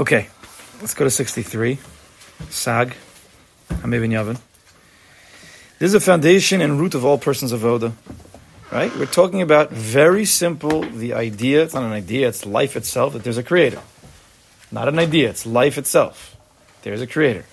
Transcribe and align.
Okay, 0.00 0.28
let's 0.80 0.94
go 0.94 1.04
to 1.04 1.10
63. 1.10 1.76
Sag, 2.48 2.96
Hamevin 3.68 4.08
Yavin. 4.08 4.40
This 5.78 5.88
is 5.88 5.94
a 5.94 6.00
foundation 6.00 6.62
and 6.62 6.80
root 6.80 6.94
of 6.94 7.04
all 7.04 7.18
persons 7.18 7.52
avoda. 7.52 7.92
Right? 8.72 8.90
We're 8.96 9.04
talking 9.04 9.42
about 9.42 9.72
very 9.72 10.24
simple 10.24 10.80
the 10.80 11.12
idea, 11.12 11.64
it's 11.64 11.74
not 11.74 11.82
an 11.82 11.92
idea, 11.92 12.28
it's 12.28 12.46
life 12.46 12.76
itself, 12.76 13.12
that 13.12 13.24
there's 13.24 13.36
a 13.36 13.42
creator. 13.42 13.82
Not 14.72 14.88
an 14.88 14.98
idea, 14.98 15.28
it's 15.28 15.44
life 15.44 15.76
itself. 15.76 16.34
There's 16.80 17.02
a 17.02 17.06
creator. 17.06 17.44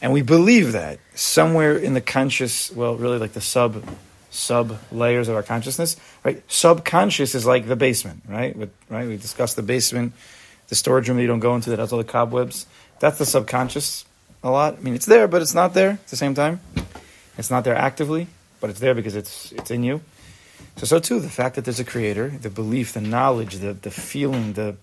And 0.00 0.12
we 0.12 0.22
believe 0.22 0.70
that 0.70 1.00
somewhere 1.16 1.76
in 1.76 1.94
the 1.94 2.00
conscious, 2.00 2.70
well, 2.70 2.94
really 2.94 3.18
like 3.18 3.32
the 3.32 3.40
sub 3.40 3.84
sub 4.30 4.78
layers 4.92 5.26
of 5.26 5.34
our 5.34 5.42
consciousness, 5.42 5.96
right? 6.22 6.44
Subconscious 6.46 7.34
is 7.34 7.44
like 7.44 7.66
the 7.66 7.74
basement, 7.74 8.22
right? 8.28 8.54
With, 8.54 8.70
right? 8.88 9.08
We 9.08 9.16
discussed 9.16 9.56
the 9.56 9.62
basement, 9.64 10.12
the 10.70 10.76
storage 10.76 11.08
room 11.08 11.18
that 11.18 11.22
you 11.22 11.28
don't 11.28 11.40
go 11.40 11.54
into 11.54 11.68
that 11.70 11.78
has 11.78 11.92
all 11.92 11.98
the 11.98 12.04
cobwebs. 12.04 12.64
That's 13.00 13.18
the 13.18 13.26
subconscious 13.26 14.06
a 14.42 14.50
lot. 14.50 14.78
I 14.78 14.80
mean, 14.80 14.94
it's 14.94 15.04
there, 15.04 15.28
but 15.28 15.42
it's 15.42 15.54
not 15.54 15.74
there 15.74 15.90
at 15.90 16.06
the 16.06 16.16
same 16.16 16.34
time. 16.34 16.60
It's 17.36 17.50
not 17.50 17.64
there 17.64 17.76
actively, 17.76 18.28
but 18.60 18.70
it's 18.70 18.80
there 18.80 18.94
because 18.94 19.16
it's 19.16 19.52
it's 19.52 19.70
in 19.70 19.82
you. 19.82 20.00
So, 20.76 20.86
so 20.86 20.98
too, 20.98 21.20
the 21.20 21.28
fact 21.28 21.56
that 21.56 21.64
there's 21.64 21.80
a 21.80 21.84
creator, 21.84 22.28
the 22.28 22.50
belief, 22.50 22.92
the 22.92 23.00
knowledge, 23.00 23.56
the, 23.56 23.74
the 23.74 23.90
feeling, 23.90 24.54
the 24.54 24.76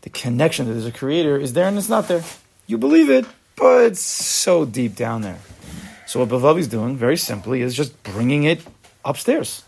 the 0.00 0.10
connection 0.10 0.66
that 0.66 0.72
there's 0.72 0.86
a 0.86 0.92
creator 0.92 1.36
is 1.36 1.52
there 1.52 1.68
and 1.68 1.78
it's 1.78 1.88
not 1.88 2.08
there. 2.08 2.24
You 2.66 2.78
believe 2.78 3.10
it, 3.10 3.26
but 3.56 3.84
it's 3.84 4.00
so 4.00 4.64
deep 4.64 4.96
down 4.96 5.22
there. 5.22 5.38
So 6.06 6.20
what 6.20 6.28
Bilvavi's 6.28 6.68
doing, 6.68 6.96
very 6.96 7.16
simply, 7.16 7.60
is 7.60 7.74
just 7.74 8.02
bringing 8.02 8.44
it 8.44 8.60
upstairs. 9.04 9.62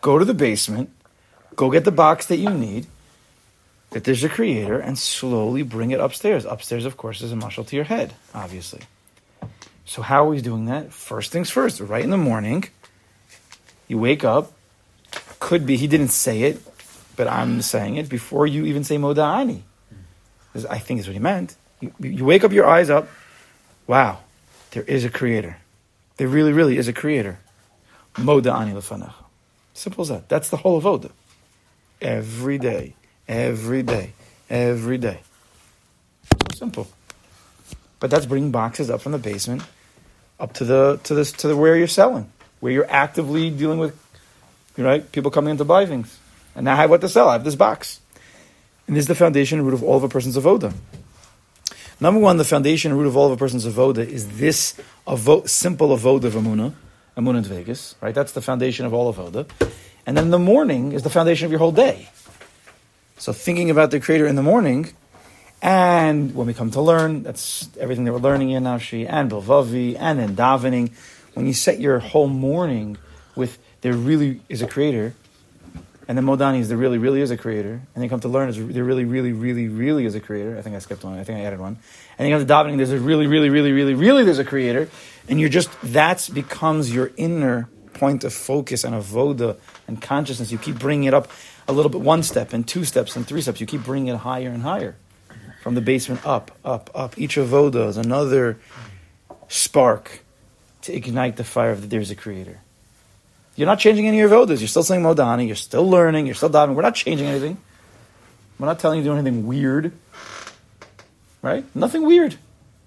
Go 0.00 0.18
to 0.18 0.24
the 0.24 0.34
basement, 0.34 0.90
go 1.56 1.70
get 1.70 1.84
the 1.84 1.90
box 1.90 2.26
that 2.26 2.36
you 2.36 2.50
need, 2.50 2.86
that 3.90 4.04
there's 4.04 4.24
a 4.24 4.28
creator, 4.28 4.78
and 4.78 4.98
slowly 4.98 5.62
bring 5.62 5.90
it 5.90 6.00
upstairs. 6.00 6.44
Upstairs, 6.44 6.84
of 6.84 6.96
course, 6.96 7.22
is 7.22 7.32
a 7.32 7.36
muscle 7.36 7.64
to 7.64 7.76
your 7.76 7.86
head, 7.86 8.14
obviously. 8.34 8.82
So 9.86 10.02
how 10.02 10.26
are 10.26 10.28
we 10.28 10.42
doing 10.42 10.66
that? 10.66 10.92
First 10.92 11.32
things 11.32 11.48
first, 11.48 11.80
right 11.80 12.04
in 12.04 12.10
the 12.10 12.18
morning, 12.18 12.64
you 13.88 13.98
wake 13.98 14.24
up. 14.24 14.52
Could 15.40 15.64
be 15.64 15.76
he 15.76 15.86
didn't 15.86 16.08
say 16.08 16.42
it, 16.42 16.60
but 17.16 17.28
I'm 17.28 17.62
saying 17.62 17.96
it 17.96 18.08
before 18.08 18.46
you 18.46 18.66
even 18.66 18.84
say 18.84 18.96
Moda'ani. 18.98 19.62
I 20.68 20.78
think 20.78 21.00
is 21.00 21.06
what 21.06 21.14
he 21.14 21.20
meant. 21.20 21.56
You, 21.80 21.92
you 22.00 22.24
wake 22.24 22.44
up 22.44 22.52
your 22.52 22.66
eyes 22.66 22.90
up. 22.90 23.08
Wow, 23.86 24.18
there 24.72 24.82
is 24.82 25.04
a 25.04 25.10
creator. 25.10 25.56
There 26.18 26.28
really, 26.28 26.52
really 26.52 26.76
is 26.76 26.88
a 26.88 26.92
creator. 26.92 27.38
Moda'ani 28.14 28.74
lefanach. 28.74 29.14
Simple 29.72 30.02
as 30.02 30.08
that. 30.08 30.28
That's 30.28 30.50
the 30.50 30.58
whole 30.58 30.76
of 30.76 30.84
Oda. 30.84 31.10
Every 32.02 32.58
day, 32.58 32.94
every 33.28 33.82
day, 33.82 34.12
every 34.48 34.98
day. 34.98 35.20
So 36.24 36.56
simple. 36.56 36.88
But 38.00 38.10
that's 38.10 38.26
bringing 38.26 38.50
boxes 38.50 38.90
up 38.90 39.00
from 39.00 39.12
the 39.12 39.18
basement 39.18 39.62
up 40.40 40.52
to 40.54 40.64
the 40.64 41.00
to 41.04 41.14
this 41.14 41.32
to 41.32 41.48
the 41.48 41.56
where 41.56 41.76
you're 41.76 41.86
selling, 41.86 42.30
where 42.60 42.72
you're 42.72 42.90
actively 42.90 43.50
dealing 43.50 43.78
with, 43.78 43.98
right? 44.76 45.10
People 45.12 45.30
coming 45.30 45.52
in 45.52 45.56
to 45.58 45.64
buy 45.64 45.86
things, 45.86 46.18
and 46.54 46.64
now 46.64 46.74
I 46.74 46.76
have 46.76 46.90
what 46.90 47.00
to 47.00 47.08
sell. 47.08 47.28
I 47.28 47.32
have 47.32 47.44
this 47.44 47.56
box, 47.56 48.00
and 48.86 48.96
this 48.96 49.02
is 49.02 49.08
the 49.08 49.14
foundation 49.14 49.64
root 49.64 49.74
of 49.74 49.82
all 49.82 49.96
of 49.96 50.04
a 50.04 50.08
person's 50.08 50.36
avoda. 50.36 50.72
Number 52.00 52.20
one, 52.20 52.36
the 52.36 52.44
foundation 52.44 52.96
root 52.96 53.08
of 53.08 53.16
all 53.16 53.26
of 53.26 53.32
a 53.32 53.36
person's 53.36 53.66
avoda 53.66 54.06
is 54.06 54.38
this 54.38 54.80
avo- 55.06 55.48
simple 55.48 55.88
avoda 55.88 56.24
of 56.24 56.34
Amuna, 56.34 56.72
Amuna 57.16 57.38
in 57.38 57.44
Vegas, 57.44 57.96
right? 58.00 58.14
That's 58.14 58.32
the 58.32 58.40
foundation 58.40 58.86
of 58.86 58.94
all 58.94 59.08
of 59.08 59.16
avoda. 59.16 59.50
And 60.06 60.16
then 60.16 60.30
the 60.30 60.38
morning 60.38 60.92
is 60.92 61.02
the 61.02 61.10
foundation 61.10 61.46
of 61.46 61.50
your 61.50 61.58
whole 61.58 61.72
day. 61.72 62.08
So 63.18 63.32
thinking 63.32 63.68
about 63.68 63.90
the 63.90 63.98
Creator 63.98 64.28
in 64.28 64.36
the 64.36 64.44
morning, 64.44 64.92
and 65.60 66.34
when 66.36 66.46
we 66.46 66.54
come 66.54 66.70
to 66.70 66.80
learn, 66.80 67.24
that's 67.24 67.68
everything 67.78 68.04
that 68.04 68.12
we're 68.12 68.20
learning 68.20 68.50
in 68.50 68.62
Nafshi, 68.62 69.06
and 69.10 69.28
Bilvavi, 69.28 69.96
and 69.98 70.20
in 70.20 70.36
davening. 70.36 70.92
When 71.34 71.44
you 71.44 71.52
set 71.52 71.80
your 71.80 71.98
whole 71.98 72.28
morning 72.28 72.96
with 73.34 73.58
there 73.80 73.92
really 73.92 74.40
is 74.48 74.62
a 74.62 74.68
Creator, 74.68 75.14
and 76.06 76.16
then 76.16 76.24
Modani 76.24 76.60
is 76.60 76.68
there 76.68 76.78
really, 76.78 76.96
really 76.96 77.20
is 77.20 77.30
a 77.30 77.36
creator. 77.36 77.72
And 77.72 77.88
then 77.94 78.04
you 78.04 78.08
come 78.08 78.20
to 78.20 78.28
learn 78.28 78.48
is 78.48 78.56
there 78.56 78.82
really, 78.82 79.04
really, 79.04 79.32
really, 79.32 79.68
really 79.68 80.06
is 80.06 80.14
a 80.14 80.20
creator. 80.20 80.56
I 80.56 80.62
think 80.62 80.74
I 80.74 80.78
skipped 80.78 81.04
one. 81.04 81.18
I 81.18 81.22
think 81.22 81.38
I 81.38 81.42
added 81.42 81.60
one. 81.60 81.76
And 81.76 81.78
then 82.18 82.28
you 82.28 82.34
come 82.34 82.46
to 82.46 82.50
davening, 82.50 82.78
there's 82.78 82.92
a 82.92 82.98
really, 82.98 83.26
really, 83.26 83.50
really, 83.50 83.72
really, 83.72 83.92
really 83.92 84.24
there's 84.24 84.38
a 84.38 84.44
creator. 84.44 84.88
And 85.28 85.38
you're 85.38 85.50
just, 85.50 85.68
that 85.82 86.30
becomes 86.32 86.94
your 86.94 87.10
inner 87.18 87.68
point 87.98 88.24
of 88.24 88.32
focus 88.32 88.84
and 88.84 88.94
avoda 88.94 89.56
and 89.86 90.00
consciousness. 90.00 90.52
You 90.52 90.58
keep 90.58 90.78
bringing 90.78 91.08
it 91.08 91.14
up 91.14 91.30
a 91.66 91.72
little 91.72 91.90
bit, 91.90 92.00
one 92.00 92.22
step 92.22 92.52
and 92.52 92.66
two 92.66 92.84
steps 92.84 93.16
and 93.16 93.26
three 93.26 93.40
steps. 93.40 93.60
You 93.60 93.66
keep 93.66 93.84
bringing 93.84 94.14
it 94.14 94.18
higher 94.18 94.48
and 94.48 94.62
higher. 94.62 94.96
From 95.62 95.74
the 95.74 95.80
basement 95.80 96.24
up, 96.24 96.52
up, 96.64 96.90
up. 96.94 97.18
Each 97.18 97.36
avoda 97.36 97.88
is 97.88 97.96
another 97.96 98.58
spark 99.48 100.20
to 100.82 100.94
ignite 100.94 101.36
the 101.36 101.44
fire 101.44 101.72
of 101.72 101.82
that 101.82 101.90
there's 101.90 102.10
a 102.10 102.14
creator. 102.14 102.60
You're 103.56 103.66
not 103.66 103.80
changing 103.80 104.06
any 104.06 104.20
of 104.20 104.30
your 104.30 104.46
vodas. 104.46 104.60
You're 104.60 104.68
still 104.68 104.84
saying 104.84 105.02
Modani. 105.02 105.46
You're 105.46 105.56
still 105.56 105.88
learning. 105.88 106.26
You're 106.26 106.36
still 106.36 106.48
davening. 106.48 106.74
We're 106.74 106.82
not 106.82 106.94
changing 106.94 107.26
anything. 107.26 107.58
We're 108.58 108.66
not 108.66 108.78
telling 108.78 108.98
you 108.98 109.04
to 109.04 109.10
do 109.10 109.14
anything 109.14 109.46
weird. 109.46 109.92
Right? 111.42 111.64
Nothing 111.74 112.04
weird. 112.04 112.36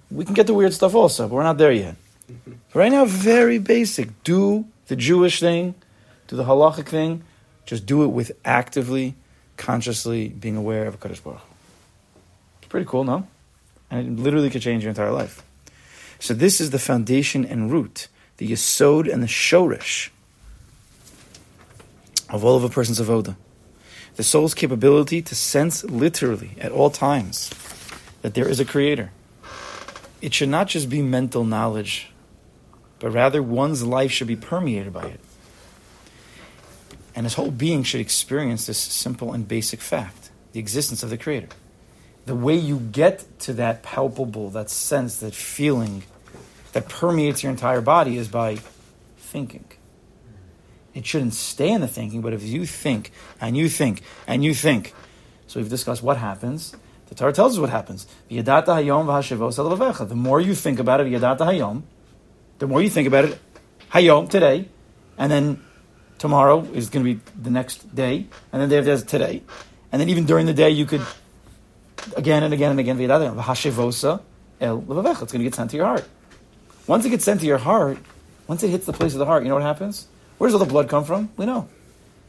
We 0.09 0.25
can 0.25 0.33
get 0.33 0.47
the 0.47 0.53
weird 0.53 0.73
stuff 0.73 0.95
also, 0.95 1.27
but 1.27 1.35
we're 1.35 1.43
not 1.43 1.57
there 1.57 1.71
yet. 1.71 1.95
Right 2.73 2.91
now, 2.91 3.05
very 3.05 3.57
basic. 3.57 4.23
Do 4.23 4.65
the 4.91 4.97
Jewish 4.97 5.39
thing, 5.39 5.73
do 6.27 6.35
the 6.35 6.43
halachic 6.43 6.85
thing. 6.85 7.23
Just 7.65 7.85
do 7.85 8.03
it 8.03 8.07
with 8.07 8.33
actively, 8.43 9.15
consciously 9.55 10.27
being 10.27 10.57
aware 10.57 10.85
of 10.85 10.95
a 10.95 10.97
Kadosh 10.97 11.23
Baruch. 11.23 11.39
It's 12.59 12.67
pretty 12.67 12.85
cool, 12.85 13.05
no? 13.05 13.25
And 13.89 14.19
it 14.19 14.21
literally 14.21 14.49
could 14.49 14.61
change 14.61 14.83
your 14.83 14.89
entire 14.89 15.13
life. 15.13 15.43
So 16.19 16.33
this 16.33 16.59
is 16.59 16.71
the 16.71 16.77
foundation 16.77 17.45
and 17.45 17.71
root, 17.71 18.09
the 18.35 18.51
yesod 18.51 19.09
and 19.09 19.23
the 19.23 19.27
shorish 19.27 20.09
of 22.29 22.43
all 22.43 22.57
of 22.57 22.65
a 22.65 22.69
person's 22.69 22.99
avoda. 22.99 23.37
The 24.17 24.23
soul's 24.23 24.53
capability 24.53 25.21
to 25.21 25.35
sense 25.35 25.85
literally 25.85 26.51
at 26.59 26.73
all 26.73 26.89
times 26.89 27.49
that 28.23 28.33
there 28.33 28.49
is 28.49 28.59
a 28.59 28.65
creator. 28.65 29.11
It 30.21 30.33
should 30.33 30.49
not 30.49 30.67
just 30.67 30.89
be 30.89 31.01
mental 31.01 31.45
knowledge, 31.45 32.10
but 33.01 33.11
rather 33.11 33.43
one's 33.43 33.83
life 33.83 34.11
should 34.11 34.27
be 34.27 34.37
permeated 34.37 34.93
by 34.93 35.07
it. 35.07 35.19
And 37.13 37.25
his 37.25 37.33
whole 37.33 37.51
being 37.51 37.83
should 37.83 37.99
experience 37.99 38.67
this 38.67 38.77
simple 38.77 39.33
and 39.33 39.45
basic 39.45 39.81
fact 39.81 40.29
the 40.53 40.59
existence 40.59 41.01
of 41.01 41.09
the 41.09 41.17
Creator. 41.17 41.47
The 42.25 42.35
way 42.35 42.55
you 42.55 42.77
get 42.77 43.25
to 43.41 43.53
that 43.53 43.83
palpable, 43.83 44.49
that 44.51 44.69
sense, 44.69 45.17
that 45.17 45.33
feeling 45.33 46.03
that 46.73 46.87
permeates 46.87 47.41
your 47.43 47.51
entire 47.51 47.81
body 47.81 48.17
is 48.17 48.27
by 48.27 48.59
thinking 49.17 49.65
it 50.93 51.05
shouldn't 51.05 51.33
stay 51.33 51.69
in 51.69 51.81
the 51.81 51.87
thinking, 51.87 52.21
but 52.21 52.33
if 52.33 52.43
you 52.43 52.65
think 52.65 53.11
and 53.39 53.55
you 53.55 53.69
think 53.69 54.01
and 54.27 54.43
you 54.43 54.53
think, 54.53 54.93
so 55.47 55.59
we've 55.59 55.69
discussed 55.69 56.03
what 56.03 56.17
happens. 56.17 56.75
The 57.07 57.15
Torah 57.15 57.33
tells 57.33 57.53
us 57.53 57.59
what 57.59 57.69
happens. 57.69 58.07
The 58.29 58.41
more 60.15 60.41
you 60.41 60.55
think 60.55 60.79
about 60.79 61.01
it, 61.01 61.07
the 62.61 62.67
more 62.67 62.79
you 62.79 62.91
think 62.91 63.07
about 63.07 63.25
it, 63.25 63.39
hayom 63.91 64.29
today, 64.29 64.69
and 65.17 65.31
then 65.31 65.59
tomorrow 66.19 66.61
is 66.73 66.91
going 66.91 67.03
to 67.03 67.15
be 67.15 67.21
the 67.41 67.49
next 67.49 67.95
day, 67.95 68.27
and 68.53 68.61
then 68.61 68.69
the 68.69 68.83
day 68.83 68.91
after 68.91 69.03
today, 69.03 69.41
and 69.91 69.99
then 69.99 70.09
even 70.09 70.25
during 70.25 70.45
the 70.45 70.53
day 70.53 70.69
you 70.69 70.85
could 70.85 71.01
again 72.15 72.43
and 72.43 72.53
again 72.53 72.69
and 72.69 72.79
again. 72.79 73.01
It's 73.01 73.09
going 73.09 73.39
to 73.39 75.43
get 75.43 75.55
sent 75.55 75.71
to 75.71 75.75
your 75.75 75.87
heart. 75.87 76.07
Once 76.85 77.03
it 77.03 77.09
gets 77.09 77.25
sent 77.25 77.39
to 77.39 77.47
your 77.47 77.57
heart, 77.57 77.97
once 78.47 78.61
it 78.61 78.69
hits 78.69 78.85
the 78.85 78.93
place 78.93 79.13
of 79.13 79.19
the 79.19 79.25
heart, 79.25 79.41
you 79.41 79.49
know 79.49 79.55
what 79.55 79.63
happens? 79.63 80.05
Where 80.37 80.47
does 80.47 80.53
all 80.53 80.59
the 80.59 80.71
blood 80.71 80.87
come 80.87 81.03
from? 81.03 81.31
We 81.37 81.47
know. 81.47 81.67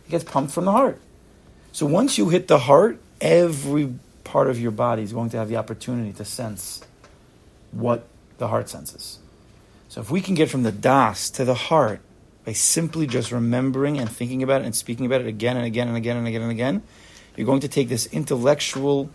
It 0.07 0.13
gets 0.13 0.25
pumped 0.25 0.55
from 0.55 0.65
the 0.65 0.73
heart. 0.73 0.99
So 1.73 1.85
once 1.85 2.17
you 2.17 2.31
hit 2.31 2.49
the 2.49 2.59
heart, 2.59 2.99
every 3.21 3.93
part 4.25 4.49
of 4.49 4.59
your 4.59 4.71
body 4.71 5.03
is 5.03 5.13
going 5.13 5.29
to 5.31 5.37
have 5.37 5.51
the 5.51 5.59
opportunity 5.59 6.15
to 6.15 6.25
sense 6.25 6.81
what 7.71 8.07
the 8.39 8.49
heart 8.49 8.71
senses. 8.71 9.19
So 9.93 10.01
if 10.01 10.11
we 10.11 10.23
can 10.23 10.35
get 10.35 10.49
from 10.49 10.63
the 10.63 10.73
das 10.73 11.29
to 11.33 11.45
the 11.45 11.53
heart 11.53 12.01
by 12.47 12.55
simply 12.55 13.07
just 13.07 13.31
remembering 13.31 13.99
and 13.99 14.11
thinking 14.11 14.43
about 14.43 14.63
it 14.63 14.65
and 14.65 14.75
speaking 14.75 15.05
about 15.05 15.21
it 15.21 15.27
again 15.27 15.59
and 15.59 15.67
again 15.67 15.87
and 15.87 15.99
again 15.99 16.17
and 16.17 16.27
again 16.27 16.41
and 16.41 16.51
again, 16.51 16.83
you're 17.37 17.45
going 17.45 17.61
to 17.61 17.69
take 17.69 17.91
this 17.91 18.07
intellectual 18.07 19.11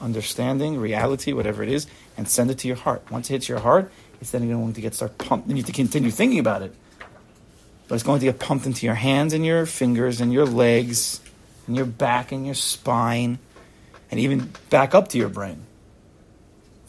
understanding, 0.00 0.78
reality, 0.78 1.32
whatever 1.32 1.64
it 1.64 1.68
is, 1.68 1.88
and 2.16 2.28
send 2.28 2.52
it 2.52 2.58
to 2.58 2.68
your 2.68 2.76
heart. 2.76 3.02
Once 3.10 3.30
it 3.30 3.32
hits 3.32 3.48
your 3.48 3.58
heart, 3.58 3.90
it's 4.20 4.30
then 4.30 4.48
going 4.48 4.74
to 4.74 4.80
get 4.80 4.94
start 4.94 5.18
pumped. 5.18 5.48
You 5.48 5.56
have 5.56 5.66
to 5.66 5.72
continue 5.72 6.12
thinking 6.12 6.38
about 6.38 6.62
it 6.62 6.72
but 7.88 7.94
it's 7.94 8.04
going 8.04 8.20
to 8.20 8.26
get 8.26 8.38
pumped 8.38 8.66
into 8.66 8.86
your 8.86 8.94
hands 8.94 9.32
and 9.32 9.44
your 9.44 9.66
fingers 9.66 10.20
and 10.20 10.32
your 10.32 10.46
legs 10.46 11.20
and 11.66 11.76
your 11.76 11.86
back 11.86 12.32
and 12.32 12.44
your 12.44 12.54
spine 12.54 13.38
and 14.10 14.20
even 14.20 14.52
back 14.70 14.94
up 14.94 15.08
to 15.08 15.18
your 15.18 15.28
brain. 15.28 15.64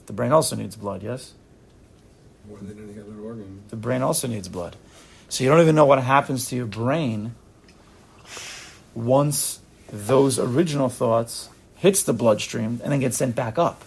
The 0.07 0.13
brain 0.13 0.31
also 0.31 0.55
needs 0.55 0.75
blood, 0.75 1.03
yes? 1.03 1.33
More 2.47 2.59
than 2.59 2.89
any 2.89 2.99
other 2.99 3.19
organ. 3.19 3.63
The 3.69 3.75
brain 3.75 4.01
also 4.01 4.27
needs 4.27 4.47
blood. 4.47 4.75
So 5.29 5.43
you 5.43 5.49
don't 5.49 5.61
even 5.61 5.75
know 5.75 5.85
what 5.85 6.01
happens 6.01 6.47
to 6.49 6.55
your 6.55 6.65
brain 6.65 7.35
once 8.95 9.59
those 9.91 10.39
original 10.39 10.89
thoughts 10.89 11.49
hits 11.75 12.03
the 12.03 12.13
bloodstream 12.13 12.81
and 12.83 12.91
then 12.91 12.99
gets 12.99 13.17
sent 13.17 13.35
back 13.35 13.57
up. 13.57 13.83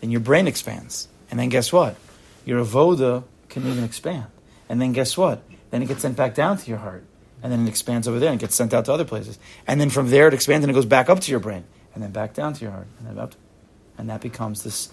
Then 0.00 0.10
your 0.10 0.20
brain 0.20 0.46
expands. 0.46 1.08
And 1.30 1.40
then 1.40 1.48
guess 1.48 1.72
what? 1.72 1.96
Your 2.44 2.62
avoda 2.64 3.24
can 3.48 3.66
even 3.66 3.84
expand. 3.84 4.26
And 4.68 4.80
then 4.80 4.92
guess 4.92 5.16
what? 5.16 5.42
Then 5.70 5.82
it 5.82 5.86
gets 5.86 6.02
sent 6.02 6.16
back 6.16 6.34
down 6.34 6.58
to 6.58 6.68
your 6.68 6.78
heart. 6.78 7.04
And 7.42 7.52
then 7.52 7.66
it 7.66 7.68
expands 7.68 8.08
over 8.08 8.18
there 8.18 8.30
and 8.30 8.40
gets 8.40 8.54
sent 8.54 8.74
out 8.74 8.86
to 8.86 8.92
other 8.92 9.04
places. 9.04 9.38
And 9.66 9.80
then 9.80 9.90
from 9.90 10.10
there 10.10 10.28
it 10.28 10.34
expands 10.34 10.64
and 10.64 10.70
it 10.70 10.74
goes 10.74 10.86
back 10.86 11.08
up 11.08 11.20
to 11.20 11.30
your 11.30 11.40
brain. 11.40 11.64
And 11.94 12.02
then 12.02 12.10
back 12.10 12.34
down 12.34 12.54
to 12.54 12.62
your 12.62 12.72
heart. 12.72 12.86
And 12.98 13.08
then 13.08 13.18
up. 13.18 13.34
And 13.96 14.10
that 14.10 14.20
becomes 14.20 14.62
this 14.62 14.90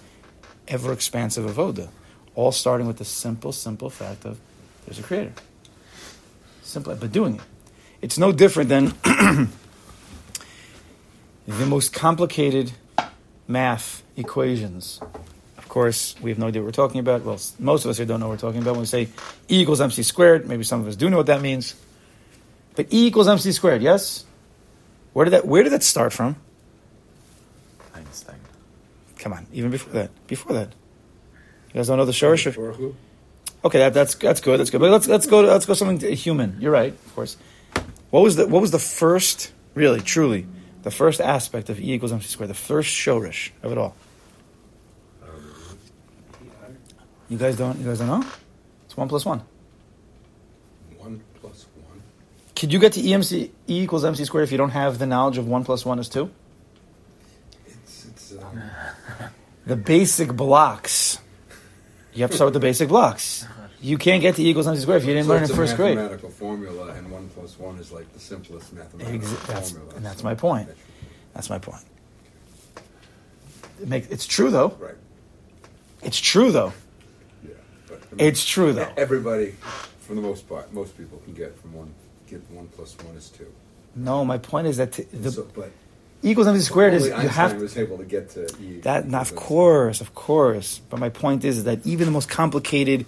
ever 0.68 0.94
expansive 0.94 1.50
avoda. 1.50 1.90
All 2.36 2.52
starting 2.52 2.88
with 2.88 2.98
the 2.98 3.06
simple, 3.06 3.52
simple 3.52 3.90
fact 3.90 4.26
of 4.26 4.40
there's 4.86 5.00
a 5.00 5.04
creator. 5.04 5.34
Simple, 6.64 6.96
but 6.96 7.12
doing 7.12 7.36
it. 7.36 7.42
It's 8.02 8.18
no 8.18 8.32
different 8.32 8.70
than 8.70 8.94
the 11.48 11.66
most 11.66 11.94
complicated 11.94 12.72
math 13.48 14.04
equations. 14.16 15.00
Of 15.58 15.68
course, 15.68 16.16
we 16.22 16.32
have 16.32 16.40
no 16.40 16.48
idea 16.48 16.62
what 16.62 16.68
we're 16.68 16.72
talking 16.72 17.00
about. 17.00 17.24
Well, 17.24 17.40
most 17.60 17.86
of 17.86 17.92
us 17.92 17.98
here 17.98 18.06
don't 18.06 18.20
know 18.20 18.28
what 18.28 18.42
we're 18.42 18.50
talking 18.50 18.62
about. 18.62 18.72
When 18.72 18.82
we 18.82 18.88
say 18.88 19.10
E 19.50 19.62
equals 19.62 19.82
mc 19.82 20.02
squared, 20.04 20.48
maybe 20.48 20.64
some 20.64 20.82
of 20.82 20.88
us 20.88 20.96
do 20.96 21.10
know 21.10 21.18
what 21.18 21.28
that 21.28 21.42
means. 21.42 21.76
But 22.76 22.92
E 22.94 23.08
equals 23.08 23.28
mc 23.28 23.52
squared, 23.52 23.82
yes? 23.82 24.26
Where 25.14 25.26
did 25.26 25.32
that, 25.32 25.46
where 25.46 25.64
did 25.64 25.74
that 25.74 25.84
start 25.84 26.14
from? 26.14 26.38
Einstein. 27.94 28.40
Come 29.20 29.34
on, 29.34 29.46
even 29.54 29.70
before 29.70 29.94
that. 29.94 30.28
Before 30.28 30.54
that. 30.54 30.74
You 31.74 31.80
guys 31.80 31.88
don't 31.88 31.98
know 31.98 32.06
the 32.06 32.12
Shorish 32.12 32.46
of... 32.48 32.96
Okay, 33.64 33.78
that, 33.78 33.94
that's 33.94 34.16
that's 34.16 34.42
good. 34.42 34.60
That's 34.60 34.72
good. 34.72 34.82
But 34.82 34.90
let's 34.90 35.08
let's 35.08 35.28
go 35.28 35.44
to, 35.44 35.48
let's 35.48 35.68
go 35.68 35.76
something 35.76 36.00
to 36.00 36.16
human. 36.16 36.58
You're 36.60 36.72
right, 36.72 36.94
of 36.94 37.16
course. 37.16 37.38
What 38.10 38.24
was 38.24 38.36
the 38.36 38.48
what 38.48 38.60
was 38.60 38.72
the 38.72 38.80
first, 38.80 39.54
really, 39.76 40.02
truly, 40.02 40.48
the 40.82 40.90
first 40.90 41.22
aspect 41.22 41.70
of 41.70 41.80
E 41.80 41.94
equals 41.94 42.12
mc 42.12 42.28
squared? 42.28 42.50
The 42.50 42.56
first 42.56 42.90
shorish 42.90 43.52
of 43.62 43.72
it 43.72 43.78
all. 43.78 43.96
You 47.30 47.38
guys 47.38 47.56
don't 47.56 47.78
you 47.78 47.86
guys 47.86 48.00
don't 48.00 48.08
know? 48.08 48.28
It's 48.86 48.98
one 48.98 49.08
plus 49.08 49.26
one. 49.26 49.44
One 50.98 51.22
plus 51.40 51.68
one. 51.76 52.02
Could 52.56 52.74
you 52.74 52.80
get 52.80 52.94
to 52.94 53.00
EMC 53.00 53.52
E 53.70 53.84
equals 53.84 54.04
mc 54.04 54.26
squared 54.26 54.44
if 54.44 54.52
you 54.52 54.58
don't 54.58 54.72
have 54.72 54.98
the 54.98 55.06
knowledge 55.06 55.38
of 55.38 55.48
one 55.48 55.64
plus 55.64 55.86
one 55.86 56.00
is 56.00 56.10
two? 56.10 56.32
It's, 57.68 58.06
it's, 58.06 58.34
um, 58.44 58.60
The 59.68 59.76
basic 59.76 60.34
blocks. 60.36 61.21
You 62.14 62.22
have 62.22 62.32
to 62.32 62.36
start 62.36 62.48
with 62.48 62.54
the 62.56 62.60
basic 62.60 62.90
blocks. 62.90 63.46
You 63.82 63.98
can't 63.98 64.22
get 64.22 64.36
to 64.36 64.44
equals 64.44 64.68
mc 64.68 64.80
squared 64.82 65.02
if 65.02 65.08
you 65.08 65.14
didn't 65.14 65.26
so 65.26 65.30
learn 65.30 65.38
in 65.40 65.44
it's 65.46 65.54
a 65.54 65.56
first 65.56 65.76
grade. 65.76 65.96
mathematical 65.96 66.30
formula, 66.30 66.94
and 66.94 67.10
one 67.12 67.30
plus 67.30 67.58
one 67.58 67.78
is 67.80 67.92
like 67.92 68.12
the 68.14 68.20
simplest 68.20 68.74
mathematical 68.74 69.28
that's- 69.48 69.72
formula. 69.72 69.96
and 69.96 70.06
that's 70.06 70.20
so 70.22 70.24
my 70.26 70.36
point. 70.36 70.70
That's 71.34 71.50
my 71.50 71.58
point. 71.58 71.84
It 73.82 73.88
makes, 73.88 74.08
it's 74.10 74.28
true 74.28 74.52
though. 74.52 74.70
Right. 74.80 74.96
It's 76.04 76.20
true 76.20 76.52
though. 76.52 76.74
Yeah. 77.44 77.54
But 77.88 78.02
I 78.12 78.16
mean, 78.16 78.28
It's 78.28 78.46
true 78.46 78.74
though. 78.74 78.92
Everybody, 78.98 79.56
for 80.02 80.14
the 80.14 80.22
most 80.22 80.48
part, 80.48 80.72
most 80.74 80.96
people 80.98 81.18
can 81.26 81.34
get 81.34 81.58
from 81.60 81.74
one. 81.74 81.92
Get 82.30 82.42
one 82.52 82.68
plus 82.68 82.96
one 83.04 83.16
is 83.16 83.30
two. 83.30 83.52
No, 83.96 84.24
my 84.24 84.38
point 84.38 84.68
is 84.68 84.78
that 84.78 84.92
t- 84.94 85.04
the 85.12 85.32
so, 85.32 85.48
but 85.56 85.72
equals 86.24 86.48
mc 86.48 86.62
squared 86.62 86.94
is 86.94 87.04
only 87.04 87.10
you 87.10 87.30
Einstein 87.30 87.52
have 87.52 87.62
was 87.62 87.78
able 87.78 87.98
to 87.98 88.06
get 88.06 88.30
to 88.32 88.46
E. 88.62 88.80
that. 88.82 89.14
Of 89.14 89.36
course, 89.36 90.02
of 90.02 90.14
course. 90.14 90.82
But 90.90 91.00
my 91.00 91.10
point 91.10 91.44
is 91.44 91.64
that 91.64 91.86
even 91.86 92.06
the 92.06 92.12
most 92.12 92.30
complicated 92.30 93.06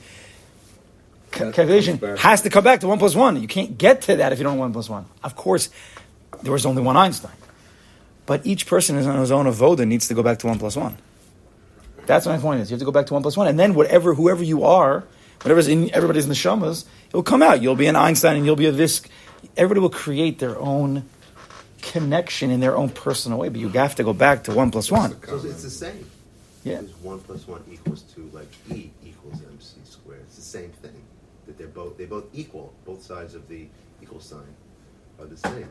ca- 1.32 1.52
calculation 1.52 1.98
has 2.18 2.42
to 2.42 2.50
come 2.50 2.64
back 2.64 2.80
to 2.82 2.88
one 2.88 3.00
plus 3.00 3.16
one. 3.16 3.42
You 3.42 3.48
can't 3.48 3.78
get 3.78 4.02
to 4.04 4.16
that 4.18 4.32
if 4.32 4.40
you 4.40 4.44
don't 4.44 4.54
have 4.54 4.60
one 4.60 4.74
plus 4.74 4.90
one. 4.90 5.06
Of 5.24 5.36
course, 5.36 5.70
there 6.42 6.52
was 6.52 6.66
only 6.66 6.82
one 6.82 6.98
Einstein. 6.98 7.32
But 8.26 8.46
each 8.46 8.68
person 8.68 8.98
is 8.98 9.06
on 9.06 9.20
his 9.20 9.32
own 9.32 9.46
avoda 9.46 9.86
needs 9.88 10.08
to 10.08 10.14
go 10.14 10.24
back 10.24 10.40
to 10.40 10.48
one 10.48 10.58
plus 10.58 10.76
one. 10.76 10.98
That's 12.06 12.26
my 12.26 12.38
point 12.38 12.62
is 12.62 12.70
you 12.70 12.76
have 12.76 12.80
to 12.80 12.86
go 12.86 12.92
back 12.92 13.06
to 13.08 13.14
one 13.14 13.22
plus 13.22 13.38
one, 13.38 13.48
and 13.48 13.60
then 13.60 13.74
whatever 13.74 14.14
whoever 14.14 14.44
you 14.44 14.64
are, 14.64 15.04
whatever's 15.42 15.68
in 15.68 15.94
everybody's 15.94 16.24
in 16.24 16.30
the 16.30 16.36
shamas, 16.36 16.86
it 17.08 17.14
will 17.14 17.24
come 17.24 17.42
out. 17.42 17.62
You'll 17.62 17.76
be 17.76 17.88
an 17.88 17.96
Einstein, 17.96 18.38
and 18.38 18.46
you'll 18.46 18.56
be 18.56 18.66
a 18.66 18.72
this. 18.72 19.02
Everybody 19.58 19.82
will 19.82 19.90
create 19.90 20.40
their 20.40 20.58
own 20.58 21.04
connection 21.84 22.50
in 22.50 22.60
their 22.60 22.76
own 22.76 22.90
personal 22.90 23.38
way, 23.38 23.50
but 23.50 23.60
you 23.60 23.70
have 23.70 23.96
to 23.96 24.04
go 24.04 24.14
back 24.14 24.46
to 24.46 24.54
one 24.54 24.72
plus 24.72 24.90
one. 24.90 25.12
So 25.28 25.36
it's 25.36 25.64
the 25.64 25.70
same. 25.70 26.10
Yeah. 26.64 26.82
Because 26.82 26.96
one 27.02 27.20
plus 27.20 27.48
one 27.48 27.64
equals 27.70 28.04
two, 28.04 28.30
like 28.34 28.48
E 28.72 28.90
equals 29.06 29.42
MC 29.52 29.78
squared. 29.84 30.22
It's 30.22 30.38
the 30.38 30.42
same 30.42 30.72
thing. 30.72 31.04
That 31.46 31.58
they're 31.58 31.68
both 31.68 31.98
they 31.98 32.06
both 32.06 32.26
equal. 32.34 32.74
Both 32.86 33.04
sides 33.04 33.36
of 33.36 33.48
the 33.50 33.68
equal 34.02 34.22
sign 34.22 34.56
are 35.20 35.26
the 35.26 35.38
same. 35.38 35.68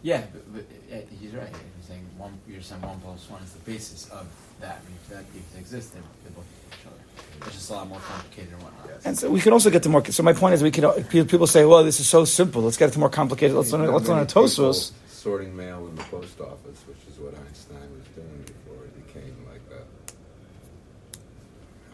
Yeah, 0.00 0.22
but, 0.32 0.54
but 0.54 0.96
uh, 0.96 1.00
he's 1.20 1.32
right. 1.32 1.50
You're 1.50 1.88
saying 1.88 2.06
one. 2.16 2.38
You're 2.48 2.62
saying 2.62 2.82
one 2.82 3.00
plus 3.00 3.28
one 3.28 3.42
is 3.42 3.52
the 3.52 3.70
basis 3.70 4.08
of 4.10 4.28
that. 4.60 4.80
I 4.80 4.88
mean, 4.88 4.96
if 5.02 5.08
that 5.08 5.24
if 5.34 5.56
it 5.56 5.58
exists, 5.58 5.90
they're, 5.90 6.02
they're 6.22 6.32
both 6.32 6.46
each 6.70 6.86
other. 6.86 6.97
It's 7.46 7.54
just 7.54 7.70
a 7.70 7.74
lot 7.74 7.88
more 7.88 8.00
complicated 8.00 8.52
and 8.52 8.62
whatnot. 8.62 8.86
Yes. 8.88 9.06
And 9.06 9.18
so 9.18 9.30
we 9.30 9.40
could 9.40 9.52
also 9.52 9.70
get 9.70 9.82
to 9.84 9.88
more. 9.88 10.04
So 10.06 10.22
my 10.22 10.32
point 10.32 10.54
is, 10.54 10.62
we 10.62 10.70
could 10.70 10.84
people 11.10 11.46
say, 11.46 11.64
"Well, 11.64 11.84
this 11.84 12.00
is 12.00 12.06
so 12.08 12.24
simple. 12.24 12.62
Let's 12.62 12.76
get 12.76 12.88
it 12.90 12.92
to 12.92 12.98
more 12.98 13.08
complicated. 13.10 13.56
Let's 13.56 13.72
learn. 13.72 13.90
Let's 13.92 14.08
learn 14.08 14.18
a 14.18 14.20
many 14.22 14.26
people 14.26 14.42
Tosfos." 14.44 14.92
Sorting 15.08 15.56
mail 15.56 15.86
in 15.88 15.96
the 15.96 16.02
post 16.04 16.40
office, 16.40 16.78
which 16.86 16.98
is 17.10 17.18
what 17.18 17.34
Einstein 17.34 17.76
was 17.96 18.06
doing 18.14 18.42
before 18.46 18.82
he 18.84 19.02
became 19.02 19.34
like 19.50 19.62
that 19.70 19.86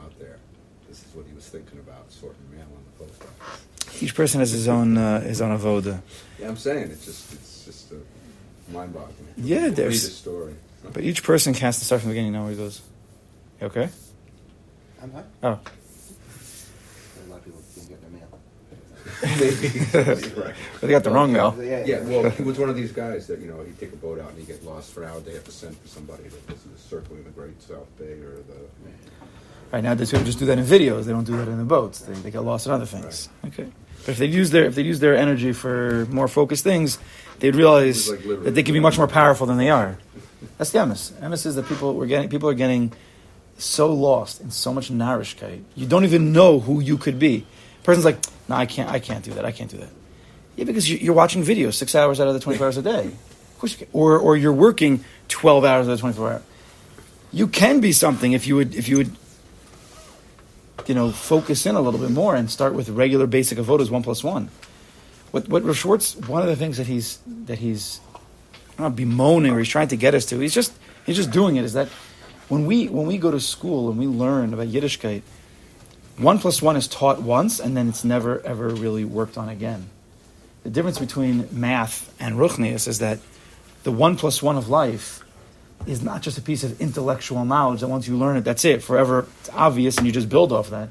out 0.03 0.19
there. 0.19 0.37
This 0.88 0.99
is 1.05 1.15
what 1.15 1.27
he 1.27 1.35
was 1.35 1.47
thinking 1.49 1.79
about: 1.79 2.11
sorting 2.11 2.50
mail 2.50 2.67
in 2.67 2.85
the 2.85 3.05
post 3.05 3.23
office. 3.23 4.03
Each 4.03 4.15
person 4.15 4.41
has 4.41 4.50
his 4.50 4.69
own 4.69 4.97
uh, 4.97 5.20
his 5.20 5.41
own 5.41 5.56
avoda. 5.56 6.00
Yeah, 6.38 6.49
I'm 6.49 6.56
saying 6.56 6.91
it's 6.91 7.05
just 7.05 7.32
it's 7.32 7.65
just 7.65 7.93
uh, 7.93 7.97
mind-boggling. 8.73 9.35
Yeah, 9.37 9.65
Read 9.65 9.77
there's- 9.77 10.05
the 10.05 10.11
story. 10.11 10.55
But 10.93 11.03
each 11.03 11.23
person 11.23 11.55
has 11.55 11.79
to 11.79 11.85
start 11.87 12.03
from 12.03 12.11
the 12.11 12.15
beginning. 12.15 12.32
Know 12.35 12.43
where 12.43 12.50
he 12.50 12.56
goes. 12.59 12.82
You 13.61 13.69
okay? 13.69 13.88
I'm 15.05 15.11
fine. 15.11 15.25
Oh, 15.43 15.49
A 15.49 15.53
lot 17.29 17.39
of 17.39 17.45
people 17.45 17.61
didn't 17.75 17.89
get 17.91 18.01
their 18.01 18.11
mail. 18.11 18.41
Maybe. 19.39 20.41
right. 20.41 20.55
they 20.81 20.89
got 20.89 21.05
the 21.05 21.11
wrong 21.11 21.31
mail. 21.31 21.55
Yeah, 21.61 21.85
Yeah, 21.85 22.01
well, 22.05 22.31
he 22.31 22.43
was 22.43 22.59
one 22.59 22.71
of 22.71 22.77
these 22.77 22.91
guys 22.91 23.27
that 23.27 23.39
you 23.41 23.47
know 23.47 23.62
he'd 23.62 23.79
take 23.79 23.93
a 23.93 23.97
boat 23.97 24.19
out 24.19 24.31
and 24.31 24.39
he'd 24.39 24.47
get 24.47 24.65
lost 24.65 24.95
for 24.95 25.05
hours. 25.05 25.23
They 25.25 25.35
have 25.35 25.45
to 25.45 25.53
send 25.53 25.77
for 25.77 25.89
somebody 25.89 26.23
that 26.23 26.49
was 26.49 26.59
circling 26.79 27.23
the 27.25 27.31
Great 27.31 27.61
South 27.61 27.87
Bay 27.99 28.12
or 28.12 28.37
the. 28.37 28.56
Right 29.73 29.85
now, 29.85 29.95
they 29.95 30.06
people 30.06 30.25
just 30.25 30.39
do 30.39 30.47
that 30.47 30.56
in 30.56 30.65
videos. 30.65 31.05
They 31.05 31.12
don't 31.12 31.25
do 31.25 31.37
that 31.37 31.49
in 31.49 31.59
the 31.59 31.65
boats. 31.65 32.01
They, 32.01 32.15
they 32.15 32.31
get 32.31 32.43
lost 32.43 32.67
in 32.67 32.73
other 32.73 32.87
things. 32.87 33.29
Okay. 33.45 33.71
But 34.06 34.09
if 34.09 34.17
they 34.19 34.27
use 34.27 34.53
their 34.53 34.65
if 34.65 34.75
they 34.75 34.83
use 34.83 35.01
their 35.01 35.17
energy 35.17 35.53
for 35.53 36.06
more 36.11 36.29
focused 36.29 36.65
things, 36.65 36.99
they'd 37.41 37.56
realize 37.56 38.09
like 38.09 38.23
that 38.45 38.55
they 38.55 38.62
can 38.62 38.73
be 38.73 38.81
much 38.81 38.97
more 38.97 39.09
powerful 39.09 39.47
than 39.47 39.59
they 39.59 39.69
are. 39.69 39.99
That's 40.56 40.71
the 40.71 40.79
emes. 40.79 41.12
Emes 41.21 41.45
is 41.45 41.56
that 41.56 41.67
people 41.67 41.95
we're 41.95 42.06
getting 42.06 42.31
people 42.31 42.49
are 42.49 42.55
getting 42.55 42.93
so 43.58 43.93
lost 43.93 44.41
in 44.41 44.51
so 44.51 44.73
much 44.73 44.91
narishkeit. 44.91 45.63
You 45.75 45.87
don't 45.87 46.05
even 46.05 46.32
know 46.32 46.61
who 46.61 46.81
you 46.81 46.99
could 46.99 47.19
be. 47.19 47.46
person's 47.82 48.05
like, 48.05 48.19
no, 48.49 48.56
I 48.56 48.67
can't. 48.67 48.91
I 48.91 48.99
can't 48.99 49.25
do 49.25 49.32
that. 49.34 49.44
I 49.44 49.53
can't 49.53 49.70
do 49.70 49.79
that. 49.79 49.91
Yeah, 50.56 50.65
because 50.65 50.89
you- 50.89 50.99
you're 50.99 51.15
watching 51.15 51.43
videos 51.43 51.75
six 51.75 51.94
hours 51.94 52.20
out 52.20 52.29
of 52.29 52.34
the 52.34 52.41
twenty 52.41 52.58
four 52.58 52.67
hours 52.67 52.77
a 52.77 52.82
day. 52.82 53.06
Of 53.06 53.58
course, 53.58 53.73
you 53.73 53.79
can. 53.79 53.89
or 53.93 54.19
or 54.19 54.37
you're 54.37 54.53
working 54.53 55.05
twelve 55.29 55.65
hours 55.65 55.87
out 55.89 55.93
of 55.93 55.96
the 55.99 56.01
twenty 56.01 56.17
four 56.17 56.32
hours. 56.32 56.43
You 57.32 57.46
can 57.49 57.81
be 57.81 57.93
something 57.93 58.32
if 58.32 58.46
you 58.46 58.56
would 58.56 58.75
if 58.75 58.89
you 58.89 58.96
would 58.99 59.11
you 60.87 60.94
know, 60.94 61.11
focus 61.11 61.65
in 61.67 61.75
a 61.77 61.81
little 61.81 61.99
bit 62.01 62.11
more 62.11 62.34
and 62.34 62.51
start 62.51 62.75
with 62.75 62.89
regular 62.91 63.27
basic 63.27 63.58
avodas 63.58 63.91
one 63.91 64.03
plus 64.03 64.23
one. 64.23 64.51
What 65.31 65.49
what 65.49 65.65
Rav 65.65 65.77
Schwartz, 65.77 66.15
one 66.17 66.43
of 66.43 66.49
the 66.49 66.56
things 66.56 66.77
that 66.77 66.87
he's 66.87 67.19
that 67.46 67.58
he's 67.58 68.01
know, 68.79 68.91
bemoaning 68.91 69.53
or 69.53 69.58
he's 69.58 69.69
trying 69.69 69.89
to 69.89 69.96
get 69.96 70.15
us 70.15 70.27
to, 70.27 70.39
he's 70.39 70.53
just 70.55 70.73
he's 71.06 71.17
just 71.17 71.31
doing 71.31 71.56
it. 71.56 71.65
Is 71.65 71.73
that 71.73 71.89
when 72.48 72.67
we 72.67 72.89
when 72.89 73.06
we 73.06 73.19
go 73.19 73.31
to 73.31 73.41
school 73.41 73.91
and 73.91 73.98
we 73.98 74.06
learn 74.06 74.53
about 74.53 74.69
Yiddishkeit, 74.69 75.22
one 76.19 76.39
plus 76.39 76.63
one 76.63 76.77
is 76.77 76.86
taught 76.86 77.22
once 77.22 77.60
and 77.60 77.77
then 77.77 77.89
it's 77.89 78.05
never 78.05 78.41
ever 78.41 78.69
really 78.69 79.05
worked 79.05 79.39
on 79.39 79.48
again. 79.48 79.89
The 80.63 80.70
difference 80.70 80.98
between 80.98 81.48
math 81.53 82.15
and 82.19 82.36
ruchnius 82.36 82.89
is 82.89 83.01
that 83.01 83.19
the 83.82 83.93
one 83.93 84.17
plus 84.17 84.43
one 84.43 84.56
of 84.56 84.69
life 84.69 85.22
is 85.86 86.03
not 86.03 86.22
just 86.22 86.39
a 86.39 86.41
piece 86.41 86.65
of 86.65 86.81
intellectual 86.81 87.44
knowledge 87.44 87.81
that 87.81 87.89
once 87.89 88.08
you 88.08 88.17
learn 88.17 88.36
it, 88.36 88.44
that's 88.44 88.65
it 88.65 88.82
forever. 88.82 89.27
It's 89.41 89.51
obvious, 89.51 89.98
and 89.98 90.06
you 90.06 90.13
just 90.13 90.29
build 90.29 90.53
off 90.53 90.70
that. 90.70 90.89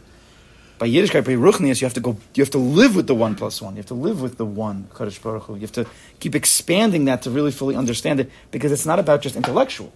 By 0.77 0.87
Yiddishkeit, 0.87 1.25
by 1.25 1.31
Ruchnius, 1.31 1.81
you 1.81 1.85
have 1.85 1.93
to 1.95 2.01
go. 2.01 2.17
You 2.35 2.43
have 2.43 2.51
to 2.51 2.57
live 2.57 2.95
with 2.95 3.07
the 3.07 3.15
one 3.15 3.35
plus 3.35 3.61
one. 3.61 3.73
You 3.73 3.77
have 3.77 3.87
to 3.87 3.93
live 3.93 4.21
with 4.21 4.37
the 4.37 4.45
one 4.45 4.87
Kadosh 4.93 5.21
Baruch 5.21 5.43
Hu. 5.43 5.55
You 5.55 5.61
have 5.61 5.71
to 5.73 5.87
keep 6.19 6.35
expanding 6.35 7.05
that 7.05 7.23
to 7.23 7.31
really 7.31 7.51
fully 7.51 7.75
understand 7.75 8.19
it, 8.19 8.29
because 8.51 8.71
it's 8.71 8.85
not 8.85 8.99
about 8.99 9.21
just 9.21 9.35
intellectual. 9.35 9.91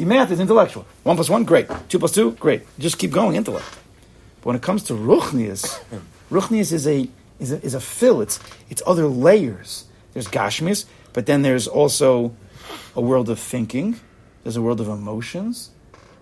See, 0.00 0.06
math 0.06 0.30
is 0.30 0.40
intellectual. 0.40 0.86
One 1.02 1.16
plus 1.16 1.28
one, 1.28 1.44
great. 1.44 1.68
Two 1.90 1.98
plus 1.98 2.12
two, 2.12 2.30
great. 2.30 2.62
Just 2.78 2.98
keep 2.98 3.10
going, 3.10 3.36
intellect. 3.36 3.68
But 4.40 4.46
when 4.46 4.56
it 4.56 4.62
comes 4.62 4.82
to 4.84 4.94
Ruchnius, 4.94 5.78
Ruchnius 6.30 6.72
is 6.72 6.86
a 6.86 7.06
is 7.38 7.52
a, 7.52 7.62
is 7.62 7.74
a 7.74 7.80
fill. 7.80 8.22
It's 8.22 8.40
it's 8.70 8.82
other 8.86 9.06
layers. 9.06 9.84
There's 10.14 10.26
Gashmius, 10.26 10.86
but 11.12 11.26
then 11.26 11.42
there's 11.42 11.68
also 11.68 12.34
a 12.96 13.02
world 13.02 13.28
of 13.28 13.38
thinking. 13.38 14.00
There's 14.42 14.56
a 14.56 14.62
world 14.62 14.80
of 14.80 14.88
emotions, 14.88 15.68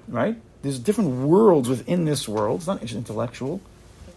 right? 0.09 0.37
There's 0.63 0.81
different 0.81 1.11
worlds 1.11 1.69
within 1.69 2.05
this 2.05 2.29
world. 2.29 2.59
It's 2.59 2.67
not 2.67 2.81
just 2.81 2.95
intellectual. 2.95 3.61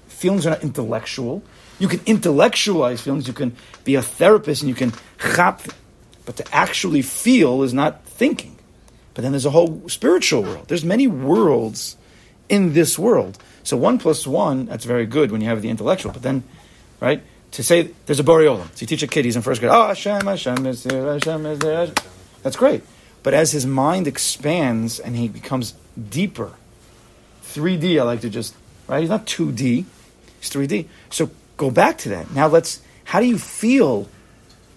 Feelings 0.08 0.48
are 0.48 0.50
not 0.50 0.64
intellectual. 0.64 1.44
You 1.78 1.88
can 1.88 2.02
intellectualize 2.08 3.02
feelings. 3.02 3.28
You 3.28 3.36
can 3.36 3.56
be 3.84 3.94
a 3.94 4.02
therapist 4.02 4.64
and 4.64 4.70
you 4.70 4.76
can 4.76 4.92
chop 5.36 5.62
But 6.26 6.38
to 6.38 6.46
actually 6.52 7.04
feel 7.04 7.62
is 7.62 7.76
not 7.76 8.04
thinking. 8.06 8.51
But 9.22 9.26
then 9.26 9.34
there's 9.34 9.46
a 9.46 9.52
whole 9.52 9.88
spiritual 9.88 10.42
world. 10.42 10.68
There's 10.68 10.84
many 10.84 11.06
worlds 11.06 11.96
in 12.50 12.74
this 12.74 12.98
world. 12.98 13.38
So 13.62 13.78
one 13.78 14.00
plus 14.00 14.26
one, 14.26 14.66
that's 14.66 14.84
very 14.84 15.06
good 15.06 15.32
when 15.32 15.42
you 15.42 15.48
have 15.48 15.62
the 15.62 15.70
intellectual. 15.70 16.12
But 16.12 16.24
then, 16.24 16.44
right, 17.00 17.22
to 17.52 17.62
say 17.62 17.92
there's 18.08 18.20
a 18.20 18.24
Boreolam. 18.24 18.66
So 18.74 18.82
you 18.82 18.88
teach 18.88 19.04
a 19.04 19.08
kid, 19.08 19.26
he's 19.26 19.36
in 19.36 19.44
first 19.44 19.62
grade, 19.62 19.72
oh, 19.72 19.90
Hashem, 19.90 20.26
Hashem 20.26 20.66
is 20.66 20.82
there, 20.86 21.14
Hashem 21.14 21.46
is 21.46 21.60
there. 21.60 21.78
Hashem." 21.82 21.96
That's 22.42 22.56
great. 22.56 22.82
But 23.22 23.36
as 23.36 23.52
his 23.52 23.64
mind 23.64 24.08
expands 24.08 25.00
and 25.00 25.16
he 25.16 25.28
becomes 25.28 25.76
deeper, 26.10 26.54
3D, 27.44 28.00
I 28.00 28.04
like 28.04 28.22
to 28.22 28.30
just, 28.32 28.56
right? 28.88 29.02
He's 29.02 29.10
not 29.12 29.28
2D, 29.28 29.86
he's 30.40 30.50
3D. 30.50 30.88
So 31.12 31.30
go 31.58 31.70
back 31.70 32.00
to 32.00 32.10
that. 32.10 32.32
Now 32.32 32.48
let's, 32.48 32.82
how 33.04 33.20
do 33.20 33.28
you 33.28 33.38
feel 33.38 34.10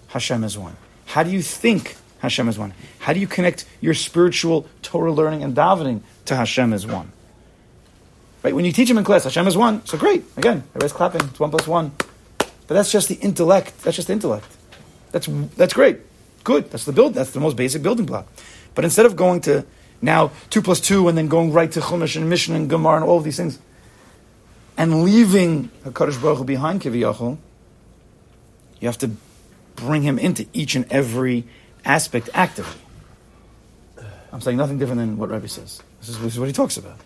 Hashem 0.09 0.43
is 0.43 0.55
one? 0.55 0.77
How 1.07 1.23
do 1.23 1.31
you 1.31 1.41
think 1.41 1.95
Hashem 2.25 2.49
is 2.49 2.57
one? 2.57 2.73
How 2.99 3.13
do 3.13 3.19
you 3.19 3.27
connect 3.27 3.65
your 3.81 3.93
spiritual 3.93 4.67
Torah 4.81 5.11
learning 5.11 5.43
and 5.43 5.55
davening 5.55 6.01
to 6.25 6.35
Hashem 6.35 6.73
is 6.73 6.85
one? 6.85 7.11
Right? 8.43 8.53
When 8.53 8.65
you 8.65 8.71
teach 8.71 8.89
him 8.89 8.97
in 8.97 9.03
class, 9.03 9.23
Hashem 9.23 9.47
is 9.47 9.57
one. 9.57 9.85
So 9.85 9.97
great. 9.97 10.23
Again, 10.37 10.63
everybody's 10.69 10.93
clapping. 10.93 11.21
It's 11.21 11.39
one 11.39 11.49
plus 11.49 11.67
one. 11.67 11.93
But 12.37 12.73
that's 12.73 12.91
just 12.91 13.09
the 13.09 13.15
intellect. 13.15 13.83
That's 13.83 13.95
just 13.95 14.07
the 14.07 14.13
intellect. 14.13 14.45
That's 15.11 15.27
that's 15.55 15.73
great. 15.73 15.99
Good. 16.43 16.69
That's 16.71 16.85
the 16.85 16.93
build. 16.93 17.13
That's 17.13 17.31
the 17.31 17.39
most 17.39 17.55
basic 17.55 17.81
building 17.81 18.05
block. 18.05 18.27
But 18.75 18.83
instead 18.83 19.05
of 19.05 19.15
going 19.15 19.41
to 19.41 19.65
now 20.01 20.31
two 20.49 20.61
plus 20.61 20.79
two 20.79 21.07
and 21.07 21.17
then 21.17 21.27
going 21.27 21.53
right 21.53 21.71
to 21.71 21.79
Chumash 21.79 22.15
and 22.15 22.29
Mishnah 22.29 22.55
and 22.55 22.69
Gemara 22.69 22.97
and 22.97 23.05
all 23.05 23.17
of 23.17 23.23
these 23.23 23.37
things, 23.37 23.59
and 24.77 25.03
leaving 25.03 25.69
Hakadosh 25.83 26.21
Baruch 26.21 26.39
Hu 26.39 26.43
behind 26.43 26.81
Kiviyachol, 26.81 27.37
you 28.79 28.87
have 28.87 28.97
to 28.99 29.11
bring 29.75 30.01
him 30.01 30.19
into 30.19 30.45
each 30.53 30.75
and 30.75 30.85
every 30.91 31.45
aspect 31.85 32.29
actively. 32.33 32.81
I'm 34.31 34.41
saying 34.41 34.57
nothing 34.57 34.79
different 34.79 34.99
than 34.99 35.17
what 35.17 35.29
Rebbe 35.29 35.47
says. 35.47 35.81
This 36.01 36.09
is, 36.09 36.19
this 36.19 36.33
is 36.33 36.39
what 36.39 36.47
he 36.47 36.53
talks 36.53 36.77
about. 36.77 36.97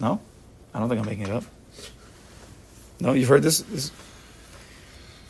No, 0.00 0.20
I 0.72 0.78
don't 0.78 0.88
think 0.88 1.00
I'm 1.00 1.06
making 1.06 1.26
it 1.26 1.30
up. 1.30 1.44
No, 3.00 3.12
you've 3.12 3.28
heard 3.28 3.42
this. 3.42 3.60
this. 3.60 3.90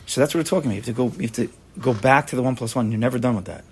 So 0.05 0.21
that's 0.21 0.33
what 0.33 0.39
we're 0.39 0.43
talking 0.43 0.71
about. 0.71 0.75
You 0.75 0.81
have 0.81 0.85
to 0.85 0.93
go. 0.93 1.21
You 1.21 1.27
have 1.27 1.33
to 1.33 1.49
go 1.79 1.93
back 1.93 2.27
to 2.27 2.35
the 2.35 2.43
one 2.43 2.55
plus 2.55 2.75
one. 2.75 2.91
You're 2.91 2.99
never 2.99 3.19
done 3.19 3.35
with 3.35 3.45
that. 3.45 3.63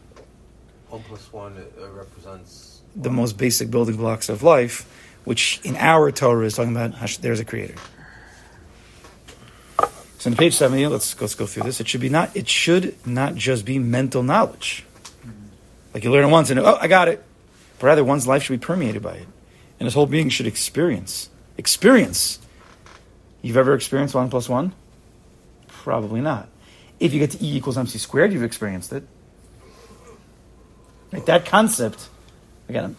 One 0.89 1.03
plus 1.03 1.31
one 1.31 1.55
uh, 1.57 1.89
represents 1.91 2.81
The 2.95 3.09
most 3.09 3.37
basic 3.37 3.69
building 3.69 3.95
blocks 3.95 4.27
of 4.29 4.41
life, 4.43 4.87
which 5.23 5.61
in 5.63 5.75
our 5.77 6.11
Torah 6.11 6.45
is 6.45 6.55
talking 6.55 6.75
about 6.75 6.93
there's 7.21 7.39
a 7.39 7.45
creator. 7.45 7.75
So 10.19 10.29
on 10.29 10.35
page 10.35 10.53
seventy, 10.53 10.85
let's 10.85 11.19
let's 11.19 11.33
go 11.33 11.45
through 11.45 11.63
this. 11.63 11.79
It 11.79 11.87
should 11.87 12.01
be 12.01 12.09
not. 12.09 12.35
It 12.35 12.47
should 12.47 12.95
not 13.07 13.35
just 13.35 13.63
be 13.63 13.79
mental 13.79 14.21
knowledge, 14.21 14.83
mm-hmm. 15.21 15.31
like 15.93 16.03
you 16.03 16.11
learn 16.11 16.25
it 16.25 16.27
once 16.27 16.49
and 16.49 16.59
oh, 16.59 16.77
I 16.79 16.87
got 16.87 17.07
it. 17.07 17.23
But 17.79 17.87
rather, 17.87 18.03
one's 18.03 18.27
life 18.27 18.43
should 18.43 18.59
be 18.59 18.65
permeated 18.65 19.01
by 19.01 19.13
it, 19.13 19.27
and 19.79 19.85
his 19.85 19.93
whole 19.93 20.05
being 20.05 20.27
should 20.27 20.45
experience. 20.45 21.29
Experience. 21.57 22.39
You've 23.41 23.55
ever 23.55 23.73
experienced 23.73 24.13
one 24.13 24.29
plus 24.29 24.49
one? 24.49 24.73
Probably 25.69 26.19
not. 26.19 26.49
If 26.99 27.13
you 27.13 27.19
get 27.19 27.31
to 27.31 27.43
E 27.43 27.55
equals 27.55 27.77
MC 27.77 27.97
squared, 27.97 28.33
you've 28.33 28.43
experienced 28.43 28.91
it. 28.91 29.07
Right, 31.13 31.25
that 31.27 31.45
concept, 31.45 32.09
again, 32.67 32.97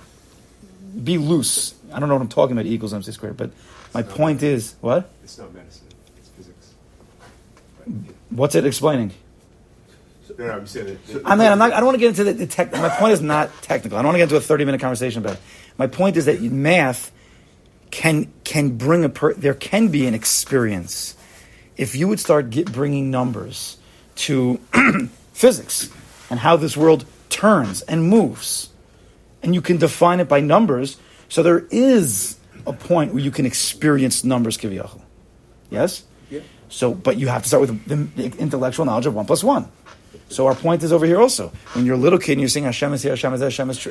be 1.04 1.18
loose. 1.18 1.74
I 1.92 2.00
don't 2.00 2.08
know 2.08 2.14
what 2.14 2.22
I'm 2.22 2.28
talking 2.28 2.56
about, 2.56 2.64
E 2.64 2.72
equals 2.72 2.94
MC 2.94 3.12
squared, 3.12 3.36
but 3.36 3.50
my 3.92 4.02
point 4.02 4.42
is, 4.42 4.74
what? 4.80 5.10
It's 5.22 5.36
not 5.36 5.52
medicine. 5.52 5.89
What's 8.30 8.54
it 8.54 8.66
explaining? 8.66 9.12
No, 10.38 10.46
no, 10.46 10.52
I'm 10.52 10.66
saying 10.66 10.98
that. 11.12 11.22
I 11.24 11.34
mean, 11.34 11.48
I'm 11.48 11.58
not, 11.58 11.72
I 11.72 11.76
don't 11.76 11.86
want 11.86 11.96
to 11.96 12.00
get 12.00 12.08
into 12.08 12.24
the, 12.24 12.32
the 12.32 12.46
tech. 12.46 12.72
My 12.72 12.88
point 12.88 13.12
is 13.12 13.20
not 13.20 13.50
technical. 13.62 13.98
I 13.98 14.02
don't 14.02 14.08
want 14.08 14.14
to 14.14 14.18
get 14.18 14.24
into 14.24 14.36
a 14.36 14.40
30 14.40 14.64
minute 14.64 14.80
conversation 14.80 15.22
about 15.22 15.34
it. 15.34 15.40
My 15.76 15.86
point 15.86 16.16
is 16.16 16.26
that 16.26 16.40
math 16.40 17.12
can 17.90 18.32
can 18.44 18.76
bring 18.76 19.04
a 19.04 19.08
per, 19.08 19.34
there 19.34 19.54
can 19.54 19.88
be 19.88 20.06
an 20.06 20.14
experience 20.14 21.16
if 21.76 21.96
you 21.96 22.08
would 22.08 22.20
start 22.20 22.50
get, 22.50 22.70
bringing 22.72 23.10
numbers 23.10 23.78
to 24.14 24.60
physics 25.32 25.90
and 26.28 26.38
how 26.38 26.56
this 26.56 26.76
world 26.76 27.04
turns 27.28 27.82
and 27.82 28.04
moves, 28.04 28.68
and 29.42 29.54
you 29.54 29.60
can 29.62 29.78
define 29.78 30.20
it 30.20 30.28
by 30.28 30.40
numbers. 30.40 30.98
So 31.28 31.42
there 31.42 31.66
is 31.70 32.38
a 32.66 32.72
point 32.72 33.14
where 33.14 33.22
you 33.22 33.30
can 33.30 33.46
experience 33.46 34.24
numbers, 34.24 34.58
kiviyachol. 34.58 35.00
Yes. 35.70 36.04
Yeah. 36.28 36.40
So, 36.70 36.94
but 36.94 37.18
you 37.18 37.26
have 37.28 37.42
to 37.42 37.48
start 37.48 37.62
with 37.62 38.16
the, 38.16 38.24
intellectual 38.38 38.86
knowledge 38.86 39.06
of 39.06 39.14
one 39.14 39.26
plus 39.26 39.44
one. 39.44 39.70
So 40.28 40.46
our 40.46 40.54
point 40.54 40.82
is 40.84 40.92
over 40.92 41.04
here 41.04 41.20
also. 41.20 41.48
When 41.72 41.84
you're 41.84 41.96
a 41.96 41.98
little 41.98 42.18
kid 42.18 42.32
and 42.32 42.40
you're 42.40 42.48
saying 42.48 42.64
Hashem 42.64 42.92
is 42.94 43.02
here, 43.02 43.12
Hashem 43.12 43.34
is 43.34 43.40
there, 43.40 43.50
Hashem 43.50 43.70
is 43.70 43.78
tr- 43.78 43.90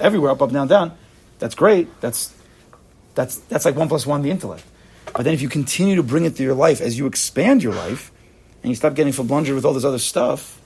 everywhere, 0.00 0.32
up, 0.32 0.40
up, 0.40 0.50
down, 0.50 0.66
down. 0.66 0.96
That's 1.38 1.54
great. 1.54 1.88
That's 2.00 2.32
that's 3.14 3.36
that's 3.36 3.64
like 3.64 3.76
one 3.76 3.88
plus 3.88 4.06
one, 4.06 4.22
the 4.22 4.30
intellect. 4.30 4.64
But 5.12 5.24
then 5.24 5.34
if 5.34 5.42
you 5.42 5.48
continue 5.50 5.96
to 5.96 6.02
bring 6.02 6.24
it 6.24 6.36
to 6.36 6.42
your 6.42 6.54
life 6.54 6.80
as 6.80 6.98
you 6.98 7.06
expand 7.06 7.62
your 7.62 7.74
life, 7.74 8.10
and 8.62 8.70
you 8.70 8.74
stop 8.74 8.94
getting 8.94 9.12
blundered 9.12 9.54
with 9.54 9.66
all 9.66 9.74
this 9.74 9.84
other 9.84 9.98
stuff, 9.98 10.60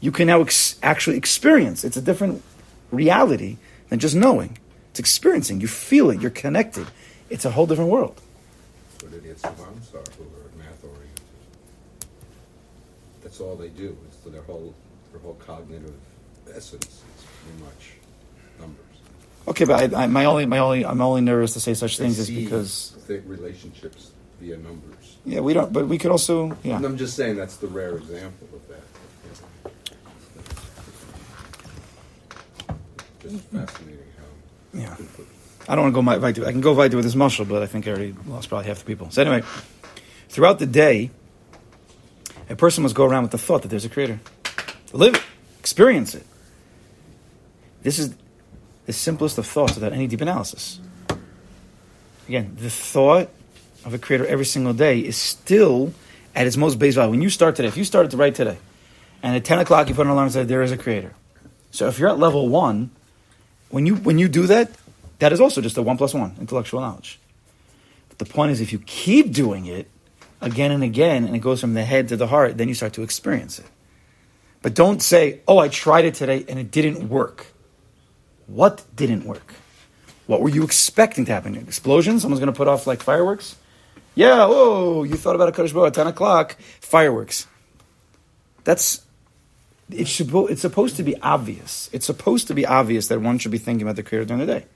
you 0.00 0.10
can 0.10 0.26
now 0.26 0.40
ex- 0.40 0.78
actually 0.82 1.16
experience. 1.16 1.84
It's 1.84 1.96
a 1.96 2.02
different 2.02 2.42
reality 2.90 3.58
than 3.88 4.00
just 4.00 4.16
knowing. 4.16 4.58
It's 4.90 4.98
experiencing. 4.98 5.60
You 5.60 5.68
feel 5.68 6.10
it. 6.10 6.20
You're 6.20 6.32
connected. 6.32 6.88
It's 7.30 7.44
a 7.44 7.50
whole 7.50 7.66
different 7.66 7.90
world 7.90 8.20
moms 9.44 9.94
are 9.94 10.02
who 10.16 10.24
are 10.24 10.50
math 10.58 10.82
oriented. 10.84 11.22
That's 13.28 13.42
all 13.42 13.56
they 13.56 13.68
do. 13.68 13.94
It's 14.06 14.16
their 14.24 14.40
whole 14.40 14.74
their 15.12 15.20
whole 15.20 15.34
cognitive 15.34 15.92
essence 16.50 16.86
is 16.86 17.02
pretty 17.44 17.62
much 17.62 17.92
numbers. 18.58 18.84
Okay, 19.46 19.66
but 19.66 19.94
I, 19.94 20.04
I, 20.04 20.06
my 20.06 20.24
only 20.24 20.46
my 20.46 20.56
only 20.56 20.86
I'm 20.86 21.02
only 21.02 21.20
nervous 21.20 21.52
to 21.52 21.60
say 21.60 21.74
such 21.74 21.98
They 21.98 22.04
things 22.04 22.18
is 22.18 22.30
because 22.30 22.96
the 23.06 23.18
relationships 23.26 24.12
via 24.40 24.56
numbers. 24.56 25.18
yeah 25.26 25.40
we 25.40 25.52
don't. 25.52 25.70
But 25.74 25.88
we 25.88 25.98
could 25.98 26.10
also 26.10 26.56
yeah. 26.62 26.76
And 26.76 26.86
I'm 26.86 26.96
just 26.96 27.16
saying 27.16 27.36
that's 27.36 27.56
the 27.56 27.66
rare 27.66 27.98
example 27.98 28.48
of 28.54 28.66
that. 28.68 29.72
Just 33.20 33.44
fascinating 33.44 34.06
how. 34.16 34.78
Yeah. 34.78 34.96
I 35.68 35.74
don't 35.74 35.92
want 35.92 35.92
to 35.92 35.96
go 35.96 36.02
my 36.02 36.28
I 36.28 36.32
can 36.32 36.62
go 36.62 36.72
right 36.72 36.94
with 36.94 37.04
this 37.04 37.14
muscle, 37.14 37.44
but 37.44 37.62
I 37.62 37.66
think 37.66 37.86
I 37.86 37.90
already 37.90 38.14
lost 38.26 38.48
probably 38.48 38.68
half 38.68 38.78
the 38.78 38.86
people. 38.86 39.10
So 39.10 39.20
anyway, 39.20 39.46
throughout 40.30 40.60
the 40.60 40.66
day, 40.66 41.10
a 42.48 42.56
person 42.56 42.82
must 42.82 42.94
go 42.94 43.04
around 43.04 43.22
with 43.22 43.32
the 43.32 43.38
thought 43.38 43.62
that 43.62 43.68
there's 43.68 43.84
a 43.84 43.88
creator. 43.88 44.20
Live 44.92 45.14
it, 45.14 45.22
experience 45.60 46.14
it. 46.14 46.26
This 47.82 47.98
is 47.98 48.14
the 48.86 48.92
simplest 48.92 49.38
of 49.38 49.46
thoughts 49.46 49.74
without 49.74 49.92
any 49.92 50.06
deep 50.06 50.20
analysis. 50.20 50.80
Again, 52.26 52.56
the 52.58 52.70
thought 52.70 53.28
of 53.84 53.94
a 53.94 53.98
creator 53.98 54.26
every 54.26 54.44
single 54.44 54.72
day 54.72 55.00
is 55.00 55.16
still 55.16 55.92
at 56.34 56.46
its 56.46 56.56
most 56.56 56.78
base 56.78 56.94
value. 56.94 57.10
When 57.10 57.22
you 57.22 57.30
start 57.30 57.56
today, 57.56 57.68
if 57.68 57.76
you 57.76 57.84
started 57.84 58.10
to 58.12 58.16
write 58.16 58.34
today, 58.34 58.58
and 59.22 59.34
at 59.34 59.44
10 59.44 59.58
o'clock 59.60 59.88
you 59.88 59.94
put 59.94 60.06
an 60.06 60.12
alarm 60.12 60.26
and 60.26 60.32
say, 60.32 60.44
there 60.44 60.62
is 60.62 60.72
a 60.72 60.76
creator. 60.76 61.14
So 61.70 61.88
if 61.88 61.98
you're 61.98 62.08
at 62.08 62.18
level 62.18 62.48
one, 62.48 62.90
when 63.70 63.86
you 63.86 63.96
when 63.96 64.18
you 64.18 64.28
do 64.28 64.46
that, 64.46 64.70
that 65.18 65.32
is 65.32 65.40
also 65.40 65.60
just 65.60 65.76
a 65.76 65.82
one 65.82 65.98
plus 65.98 66.14
one 66.14 66.34
intellectual 66.40 66.80
knowledge. 66.80 67.18
But 68.08 68.18
the 68.18 68.24
point 68.24 68.52
is, 68.52 68.60
if 68.60 68.72
you 68.72 68.78
keep 68.78 69.32
doing 69.32 69.66
it 69.66 69.88
again 70.40 70.70
and 70.72 70.82
again, 70.82 71.24
and 71.24 71.34
it 71.34 71.40
goes 71.40 71.60
from 71.60 71.74
the 71.74 71.84
head 71.84 72.08
to 72.08 72.16
the 72.16 72.26
heart, 72.26 72.56
then 72.56 72.68
you 72.68 72.74
start 72.74 72.92
to 72.94 73.02
experience 73.02 73.58
it. 73.58 73.66
But 74.62 74.74
don't 74.74 75.00
say, 75.02 75.40
"Oh, 75.46 75.58
I 75.58 75.68
tried 75.68 76.04
it 76.04 76.14
today 76.14 76.44
and 76.48 76.58
it 76.58 76.70
didn't 76.70 77.08
work." 77.08 77.46
What 78.46 78.84
didn't 78.96 79.24
work? 79.24 79.54
What 80.26 80.40
were 80.40 80.48
you 80.48 80.64
expecting 80.64 81.24
to 81.26 81.32
happen? 81.32 81.54
An 81.54 81.66
explosion? 81.66 82.18
Someone's 82.18 82.40
going 82.40 82.52
to 82.52 82.56
put 82.56 82.68
off 82.68 82.86
like 82.86 83.02
fireworks? 83.02 83.56
Yeah. 84.14 84.46
Whoa! 84.46 85.04
You 85.04 85.16
thought 85.16 85.34
about 85.34 85.48
a 85.48 85.52
Kadosh 85.52 85.86
at 85.86 85.94
ten 85.94 86.06
o'clock? 86.06 86.56
Fireworks. 86.80 87.46
That's 88.64 89.02
it's 89.90 90.10
supposed, 90.10 90.52
it's 90.52 90.60
supposed 90.60 90.96
to 90.96 91.02
be 91.02 91.16
obvious. 91.20 91.88
It's 91.92 92.06
supposed 92.06 92.48
to 92.48 92.54
be 92.54 92.66
obvious 92.66 93.08
that 93.08 93.20
one 93.20 93.38
should 93.38 93.52
be 93.52 93.58
thinking 93.58 93.82
about 93.82 93.96
the 93.96 94.02
Creator 94.02 94.26
during 94.26 94.40
the 94.40 94.46
day. 94.46 94.66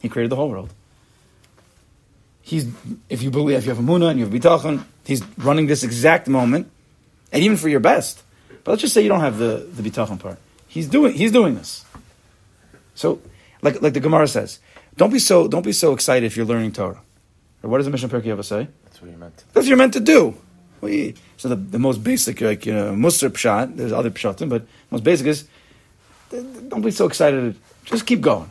He 0.00 0.08
created 0.08 0.30
the 0.30 0.36
whole 0.36 0.48
world. 0.48 0.72
He's, 2.46 2.66
if 3.08 3.22
you 3.22 3.30
believe, 3.30 3.56
if 3.56 3.64
you 3.64 3.70
have 3.70 3.78
a 3.78 3.82
Muna 3.82 4.10
and 4.10 4.18
you 4.18 4.26
have 4.26 4.34
Bitachon, 4.34 4.84
he's 5.04 5.24
running 5.38 5.66
this 5.66 5.82
exact 5.82 6.28
moment, 6.28 6.70
and 7.32 7.42
even 7.42 7.56
for 7.56 7.70
your 7.70 7.80
best. 7.80 8.22
But 8.62 8.72
let's 8.72 8.82
just 8.82 8.92
say 8.92 9.00
you 9.00 9.08
don't 9.08 9.20
have 9.20 9.38
the, 9.38 9.66
the 9.72 9.82
Bitachon 9.82 10.20
part. 10.20 10.38
He's 10.68 10.86
doing, 10.86 11.14
he's 11.14 11.32
doing 11.32 11.54
this. 11.54 11.86
So, 12.94 13.20
like, 13.62 13.80
like 13.80 13.94
the 13.94 14.00
Gemara 14.00 14.28
says, 14.28 14.60
don't 14.98 15.10
be 15.10 15.18
so, 15.18 15.48
don't 15.48 15.64
be 15.64 15.72
so 15.72 15.94
excited 15.94 16.26
if 16.26 16.36
you're 16.36 16.44
learning 16.44 16.72
Torah. 16.72 17.00
Or 17.62 17.70
what 17.70 17.78
does 17.78 17.86
the 17.86 17.90
Mishnah 17.90 18.10
Pirkei 18.10 18.36
Avos 18.36 18.44
say? 18.44 18.68
That's 18.84 19.00
what 19.00 19.10
you're 19.10 19.18
meant. 19.18 19.36
That's 19.36 19.64
what 19.64 19.66
you're 19.66 19.78
meant 19.78 19.94
to 19.94 20.00
do. 20.00 20.36
We, 20.82 21.14
so 21.38 21.48
the, 21.48 21.56
the 21.56 21.78
most 21.78 22.04
basic, 22.04 22.42
like, 22.42 22.66
you 22.66 22.74
know, 22.74 22.92
Musar 22.92 23.30
pshat, 23.30 23.76
there's 23.76 23.92
other 23.92 24.10
pshatim, 24.10 24.50
but 24.50 24.66
most 24.90 25.02
basic 25.02 25.26
is, 25.28 25.48
don't 26.68 26.82
be 26.82 26.90
so 26.90 27.06
excited. 27.06 27.56
Just 27.86 28.06
keep 28.06 28.20
going. 28.20 28.50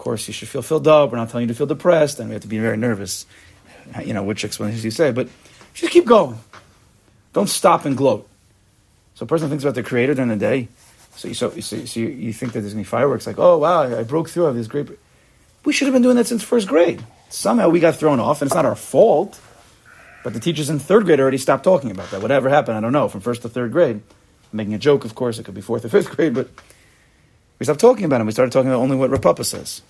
Course, 0.00 0.26
you 0.28 0.32
should 0.32 0.48
feel 0.48 0.62
filled 0.62 0.88
up. 0.88 1.12
We're 1.12 1.18
not 1.18 1.28
telling 1.28 1.46
you 1.46 1.52
to 1.52 1.54
feel 1.54 1.66
depressed, 1.66 2.20
and 2.20 2.30
we 2.30 2.32
have 2.32 2.40
to 2.40 2.48
be 2.48 2.58
very 2.58 2.78
nervous. 2.78 3.26
You 4.02 4.14
know, 4.14 4.22
which 4.22 4.46
explanations 4.46 4.82
you 4.82 4.90
say, 4.90 5.12
but 5.12 5.28
just 5.74 5.92
keep 5.92 6.06
going. 6.06 6.38
Don't 7.34 7.50
stop 7.50 7.84
and 7.84 7.94
gloat. 7.98 8.26
So 9.14 9.24
a 9.24 9.26
person 9.26 9.50
thinks 9.50 9.62
about 9.62 9.74
the 9.74 9.82
creator 9.82 10.14
during 10.14 10.30
the 10.30 10.36
day. 10.36 10.68
So 11.16 11.28
you, 11.28 11.34
so, 11.34 11.50
so, 11.60 11.84
so 11.84 12.00
you, 12.00 12.06
you 12.06 12.32
think 12.32 12.54
that 12.54 12.60
there's 12.60 12.72
going 12.72 12.82
to 12.82 12.88
be 12.88 12.90
fireworks, 12.90 13.26
like, 13.26 13.38
oh, 13.38 13.58
wow, 13.58 13.82
I, 13.82 13.98
I 13.98 14.02
broke 14.04 14.30
through, 14.30 14.44
I 14.44 14.46
have 14.46 14.56
this 14.56 14.68
great... 14.68 14.88
We 15.66 15.74
should 15.74 15.84
have 15.84 15.92
been 15.92 16.00
doing 16.00 16.16
that 16.16 16.26
since 16.26 16.42
first 16.42 16.66
grade. 16.66 17.04
Somehow 17.28 17.68
we 17.68 17.78
got 17.78 17.94
thrown 17.94 18.20
off, 18.20 18.40
and 18.40 18.48
it's 18.48 18.54
not 18.54 18.64
our 18.64 18.76
fault. 18.76 19.38
But 20.24 20.32
the 20.32 20.40
teachers 20.40 20.70
in 20.70 20.78
third 20.78 21.04
grade 21.04 21.20
already 21.20 21.36
stopped 21.36 21.62
talking 21.62 21.90
about 21.90 22.10
that. 22.12 22.22
Whatever 22.22 22.48
happened, 22.48 22.78
I 22.78 22.80
don't 22.80 22.94
know, 22.94 23.08
from 23.08 23.20
first 23.20 23.42
to 23.42 23.50
third 23.50 23.70
grade. 23.70 23.96
I'm 23.96 24.56
making 24.56 24.72
a 24.72 24.78
joke, 24.78 25.04
of 25.04 25.14
course, 25.14 25.38
it 25.38 25.44
could 25.44 25.54
be 25.54 25.60
fourth 25.60 25.84
or 25.84 25.90
fifth 25.90 26.08
grade, 26.16 26.32
but 26.32 26.48
we 27.60 27.64
stopped 27.64 27.80
talking 27.80 28.06
about 28.06 28.20
him. 28.20 28.26
We 28.26 28.32
started 28.32 28.52
talking 28.52 28.70
about 28.70 28.80
only 28.80 28.96
what 28.96 29.10
Rav 29.10 29.22
Papa 29.22 29.44
says. 29.44 29.82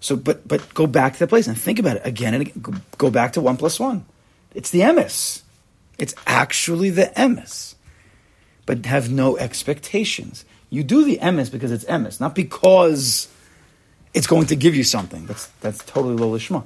So, 0.00 0.14
but 0.16 0.46
but 0.46 0.72
go 0.74 0.86
back 0.86 1.14
to 1.14 1.18
the 1.18 1.26
place 1.26 1.48
and 1.48 1.58
think 1.58 1.80
about 1.80 1.96
it 1.96 2.02
again 2.06 2.34
and 2.34 2.42
again. 2.42 2.82
Go, 2.96 3.10
back 3.10 3.32
to 3.32 3.40
one 3.40 3.56
plus 3.56 3.80
one. 3.80 4.06
It's 4.54 4.70
the 4.70 4.80
emes. 4.80 5.42
It's 5.98 6.14
actually 6.26 6.90
the 6.90 7.12
emes. 7.16 7.74
But 8.64 8.86
have 8.86 9.10
no 9.10 9.36
expectations. 9.36 10.44
You 10.70 10.84
do 10.84 11.04
the 11.04 11.18
emes 11.18 11.50
because 11.50 11.72
it's 11.72 11.84
emes, 11.86 12.20
not 12.20 12.34
because 12.34 13.26
it's 14.14 14.28
going 14.28 14.46
to 14.46 14.56
give 14.56 14.76
you 14.76 14.84
something. 14.84 15.26
That's 15.26 15.46
that's 15.60 15.84
totally 15.84 16.14
lo 16.14 16.30
lishma. 16.30 16.64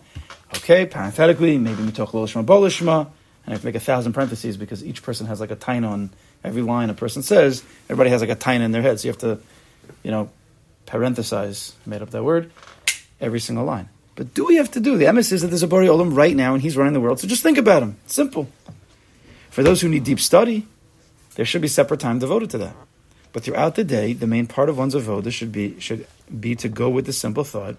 Okay, 0.57 0.85
parenthetically, 0.85 1.57
maybe 1.57 1.83
we 1.83 1.91
talk 1.91 2.12
lo 2.12 2.27
lishma, 2.27 2.45
bo 2.45 2.61
lishma, 2.61 3.07
and 3.07 3.49
I 3.49 3.51
have 3.53 3.61
to 3.61 3.67
make 3.67 3.77
a 3.77 3.81
thousand 3.81 4.12
parentheses 4.12 4.59
because 4.59 4.85
each 4.85 5.03
person 5.03 5.27
has 5.27 5.41
like 5.41 5.51
a 5.51 5.57
tain 5.57 5.85
on 5.85 6.11
every 6.45 6.63
line 6.63 6.91
a 6.91 6.95
person 6.95 7.23
says. 7.23 7.63
Everybody 7.87 8.11
has 8.11 8.21
like 8.21 8.31
a 8.31 8.35
tain 8.35 8.63
in 8.63 8.73
their 8.73 8.83
head, 8.83 9.01
so 9.01 9.09
you 9.09 9.13
have 9.13 9.21
to, 9.21 9.39
you 10.03 10.11
know, 10.11 10.31
parenthesize. 10.87 11.73
Made 11.87 12.03
up 12.03 12.11
that 12.11 12.25
word 12.25 12.51
every 13.21 13.41
single 13.41 13.65
line. 13.65 13.89
But 14.15 14.35
do 14.35 14.45
we 14.45 14.57
have 14.57 14.71
to 14.73 14.81
do? 14.81 14.99
The 14.99 15.07
emes 15.07 15.33
is 15.33 15.41
that 15.41 15.49
there's 15.49 15.63
a 15.63 15.69
Bari 15.69 15.87
Olam 15.87 16.15
right 16.15 16.37
now 16.37 16.53
and 16.53 16.63
he's 16.63 16.77
running 16.77 16.93
the 16.93 17.01
world, 17.01 17.21
so 17.21 17.29
just 17.29 17.43
think 17.43 17.57
about 17.57 17.83
him. 17.83 17.97
Simple. 18.07 18.49
For 19.51 19.63
those 19.63 19.81
who 19.81 19.89
need 19.89 20.05
deep 20.05 20.21
study, 20.21 20.67
there 21.37 21.47
should 21.47 21.63
be 21.63 21.69
separate 21.69 22.01
time 22.01 22.19
devoted 22.19 22.51
to 22.51 22.59
that. 22.59 22.75
But 23.33 23.45
throughout 23.45 23.77
the 23.77 23.85
day, 23.85 24.13
the 24.13 24.27
main 24.27 24.47
part 24.47 24.69
of 24.69 24.77
one's 24.77 24.95
avoda 24.95 25.33
should 25.33 25.53
be 25.53 25.81
should 25.81 26.07
be 26.29 26.55
to 26.57 26.69
go 26.69 26.91
with 26.91 27.07
the 27.07 27.13
simple 27.13 27.45
thought, 27.45 27.77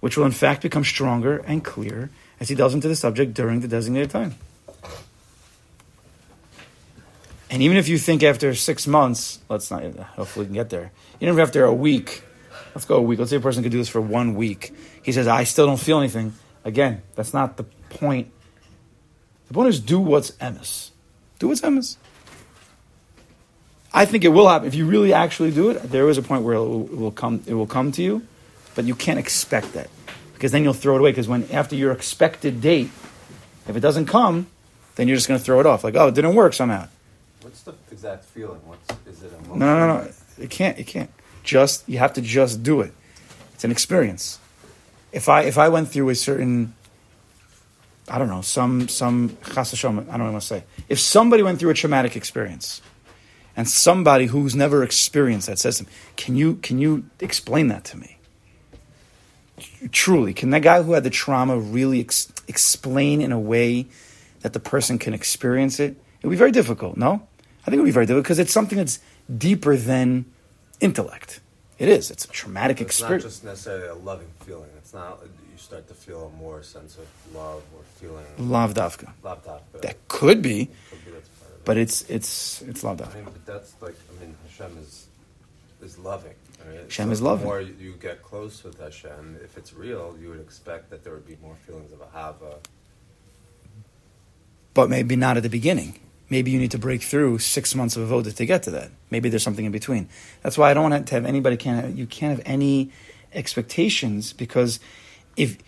which 0.00 0.16
will 0.16 0.24
in 0.24 0.32
fact 0.32 0.62
become 0.62 0.82
stronger 0.82 1.38
and 1.46 1.64
clearer 1.64 2.10
as 2.40 2.48
he 2.48 2.56
delves 2.56 2.74
into 2.74 2.88
the 2.88 2.96
subject 2.96 3.34
during 3.34 3.60
the 3.60 3.68
designated 3.68 4.10
time. 4.10 4.34
And 7.50 7.62
even 7.62 7.76
if 7.76 7.88
you 7.88 7.98
think 7.98 8.22
after 8.22 8.54
six 8.54 8.86
months, 8.86 9.40
let's 9.48 9.70
not, 9.72 9.82
hopefully 9.82 10.44
we 10.44 10.46
can 10.46 10.54
get 10.54 10.70
there. 10.70 10.92
Even 11.20 11.34
if 11.34 11.40
after 11.40 11.64
a 11.64 11.74
week, 11.74 12.22
let's 12.74 12.84
go 12.84 12.96
a 12.96 13.02
week. 13.02 13.18
Let's 13.18 13.30
say 13.30 13.38
a 13.38 13.40
person 13.40 13.64
could 13.64 13.72
do 13.72 13.78
this 13.78 13.88
for 13.88 14.00
one 14.00 14.36
week. 14.36 14.72
He 15.02 15.10
says, 15.10 15.26
I 15.26 15.42
still 15.42 15.66
don't 15.66 15.80
feel 15.80 15.98
anything. 15.98 16.32
Again, 16.64 17.02
that's 17.16 17.34
not 17.34 17.56
the 17.56 17.64
point. 17.64 18.30
The 19.48 19.54
point 19.54 19.68
is 19.68 19.80
do 19.80 19.98
what's 19.98 20.30
emes. 20.32 20.90
Do 21.40 21.48
what's 21.48 21.60
emes. 21.62 21.96
I 23.92 24.04
think 24.04 24.24
it 24.24 24.28
will 24.28 24.48
happen 24.48 24.68
if 24.68 24.76
you 24.76 24.86
really 24.86 25.12
actually 25.12 25.50
do 25.50 25.70
it. 25.70 25.82
There 25.82 26.08
is 26.08 26.18
a 26.18 26.22
point 26.22 26.44
where 26.44 26.54
it 26.54 26.60
will, 26.60 26.84
it 26.84 26.96
will 26.96 27.10
come. 27.10 27.42
It 27.46 27.54
will 27.54 27.66
come 27.66 27.90
to 27.92 28.02
you, 28.02 28.24
but 28.76 28.84
you 28.84 28.94
can't 28.94 29.18
expect 29.18 29.72
that 29.72 29.90
because 30.34 30.52
then 30.52 30.62
you'll 30.62 30.72
throw 30.72 30.94
it 30.94 31.00
away. 31.00 31.10
Because 31.10 31.26
when 31.26 31.50
after 31.50 31.74
your 31.74 31.90
expected 31.90 32.60
date, 32.60 32.90
if 33.66 33.74
it 33.74 33.80
doesn't 33.80 34.06
come, 34.06 34.46
then 34.94 35.08
you're 35.08 35.16
just 35.16 35.26
going 35.26 35.40
to 35.40 35.44
throw 35.44 35.58
it 35.58 35.66
off. 35.66 35.82
Like, 35.82 35.96
oh, 35.96 36.06
it 36.06 36.14
didn't 36.14 36.36
work 36.36 36.52
somehow. 36.54 36.86
What's 37.50 37.62
the 37.62 37.74
exact 37.90 38.24
feeling? 38.26 38.60
What's 38.64 38.88
is 39.08 39.24
it? 39.24 39.32
No, 39.48 39.56
no, 39.56 39.78
no, 39.78 40.04
no. 40.04 40.10
It 40.38 40.50
can't. 40.50 40.78
It 40.78 40.86
can't. 40.86 41.10
Just 41.42 41.88
you 41.88 41.98
have 41.98 42.12
to 42.12 42.22
just 42.22 42.62
do 42.62 42.80
it. 42.80 42.92
It's 43.54 43.64
an 43.64 43.72
experience. 43.72 44.38
If 45.10 45.28
I 45.28 45.42
if 45.42 45.58
I 45.58 45.68
went 45.68 45.88
through 45.88 46.10
a 46.10 46.14
certain, 46.14 46.74
I 48.08 48.18
don't 48.18 48.28
know, 48.28 48.40
some 48.40 48.86
some 48.86 49.36
chas 49.52 49.84
I 49.84 49.88
don't 49.90 50.06
know 50.06 50.30
what 50.30 50.42
to 50.42 50.46
say. 50.46 50.62
If 50.88 51.00
somebody 51.00 51.42
went 51.42 51.58
through 51.58 51.70
a 51.70 51.74
traumatic 51.74 52.14
experience, 52.14 52.82
and 53.56 53.68
somebody 53.68 54.26
who's 54.26 54.54
never 54.54 54.84
experienced 54.84 55.48
that 55.48 55.58
says 55.58 55.78
to 55.78 55.84
them, 55.84 55.92
"Can 56.16 56.36
you 56.36 56.54
can 56.54 56.78
you 56.78 57.10
explain 57.18 57.66
that 57.66 57.82
to 57.86 57.96
me?" 57.96 58.18
Truly, 59.90 60.34
can 60.34 60.50
that 60.50 60.62
guy 60.62 60.82
who 60.82 60.92
had 60.92 61.02
the 61.02 61.10
trauma 61.10 61.58
really 61.58 61.98
ex- 61.98 62.32
explain 62.46 63.20
in 63.20 63.32
a 63.32 63.40
way 63.40 63.88
that 64.42 64.52
the 64.52 64.60
person 64.60 65.00
can 65.00 65.14
experience 65.14 65.80
it? 65.80 65.96
It 66.22 66.26
would 66.26 66.32
be 66.32 66.36
very 66.36 66.52
difficult. 66.52 66.96
No, 66.96 67.26
I 67.62 67.64
think 67.66 67.74
it 67.74 67.80
would 67.80 67.86
be 67.86 67.90
very 67.90 68.06
difficult 68.06 68.24
because 68.24 68.38
it's 68.38 68.52
something 68.52 68.78
that's 68.78 69.00
deeper 69.36 69.76
than 69.76 70.24
intellect. 70.80 71.40
It 71.78 71.88
is. 71.88 72.10
It's 72.10 72.24
a 72.24 72.28
traumatic 72.28 72.80
experience. 72.80 73.24
It's 73.24 73.42
not 73.42 73.52
just 73.52 73.64
necessarily 73.66 73.88
a 73.88 73.94
loving 73.94 74.28
feeling. 74.40 74.70
It's 74.76 74.92
not. 74.92 75.20
You 75.22 75.58
start 75.58 75.88
to 75.88 75.94
feel 75.94 76.30
a 76.34 76.38
more 76.38 76.62
sense 76.62 76.96
of 76.96 77.06
love 77.34 77.62
or 77.74 77.82
feeling. 77.96 78.26
Lav 78.38 78.74
dafka. 78.74 79.12
Love 79.22 79.40
but 79.72 79.82
That 79.82 79.96
could 80.08 80.42
be, 80.42 80.66
could 80.90 81.04
be 81.04 81.10
that's 81.12 81.28
part 81.28 81.50
of 81.52 81.56
it. 81.58 81.64
but 81.64 81.76
it's 81.76 82.02
it's 82.10 82.62
it's 82.62 82.82
lav 82.84 83.00
I 83.00 83.14
mean, 83.14 83.24
but 83.24 83.46
that's 83.46 83.74
like. 83.80 83.94
I 84.10 84.24
mean, 84.24 84.34
Hashem 84.48 84.76
is 84.82 85.06
is 85.82 85.98
loving. 85.98 86.34
Right? 86.66 86.80
Hashem 86.82 87.12
is 87.12 87.22
loving. 87.22 87.42
The 87.42 87.46
more 87.46 87.60
you 87.60 87.92
get 88.00 88.22
close 88.22 88.62
with 88.64 88.78
Hashem, 88.78 89.38
if 89.42 89.56
it's 89.56 89.72
real, 89.72 90.16
you 90.20 90.28
would 90.30 90.40
expect 90.40 90.90
that 90.90 91.04
there 91.04 91.12
would 91.14 91.26
be 91.26 91.38
more 91.42 91.56
feelings 91.66 91.92
of 91.92 92.00
ahava. 92.00 92.56
But 94.74 94.90
maybe 94.90 95.16
not 95.16 95.36
at 95.36 95.42
the 95.42 95.48
beginning. 95.48 95.99
Maybe 96.30 96.52
you 96.52 96.58
need 96.58 96.70
to 96.70 96.78
break 96.78 97.02
through 97.02 97.38
six 97.40 97.74
months 97.74 97.96
of 97.96 98.08
avoda 98.08 98.34
to 98.34 98.46
get 98.46 98.62
to 98.62 98.70
that. 98.70 98.90
Maybe 99.10 99.28
there's 99.28 99.42
something 99.42 99.64
in 99.64 99.72
between. 99.72 100.08
That's 100.42 100.56
why 100.56 100.70
I 100.70 100.74
don't 100.74 100.88
want 100.88 101.08
to 101.08 101.14
have 101.14 101.26
anybody 101.26 101.56
can 101.56 101.74
have, 101.74 101.98
you 101.98 102.06
can't 102.06 102.38
have 102.38 102.46
any 102.46 102.92
expectations 103.32 104.32
because 104.32 104.78
if 105.36 105.58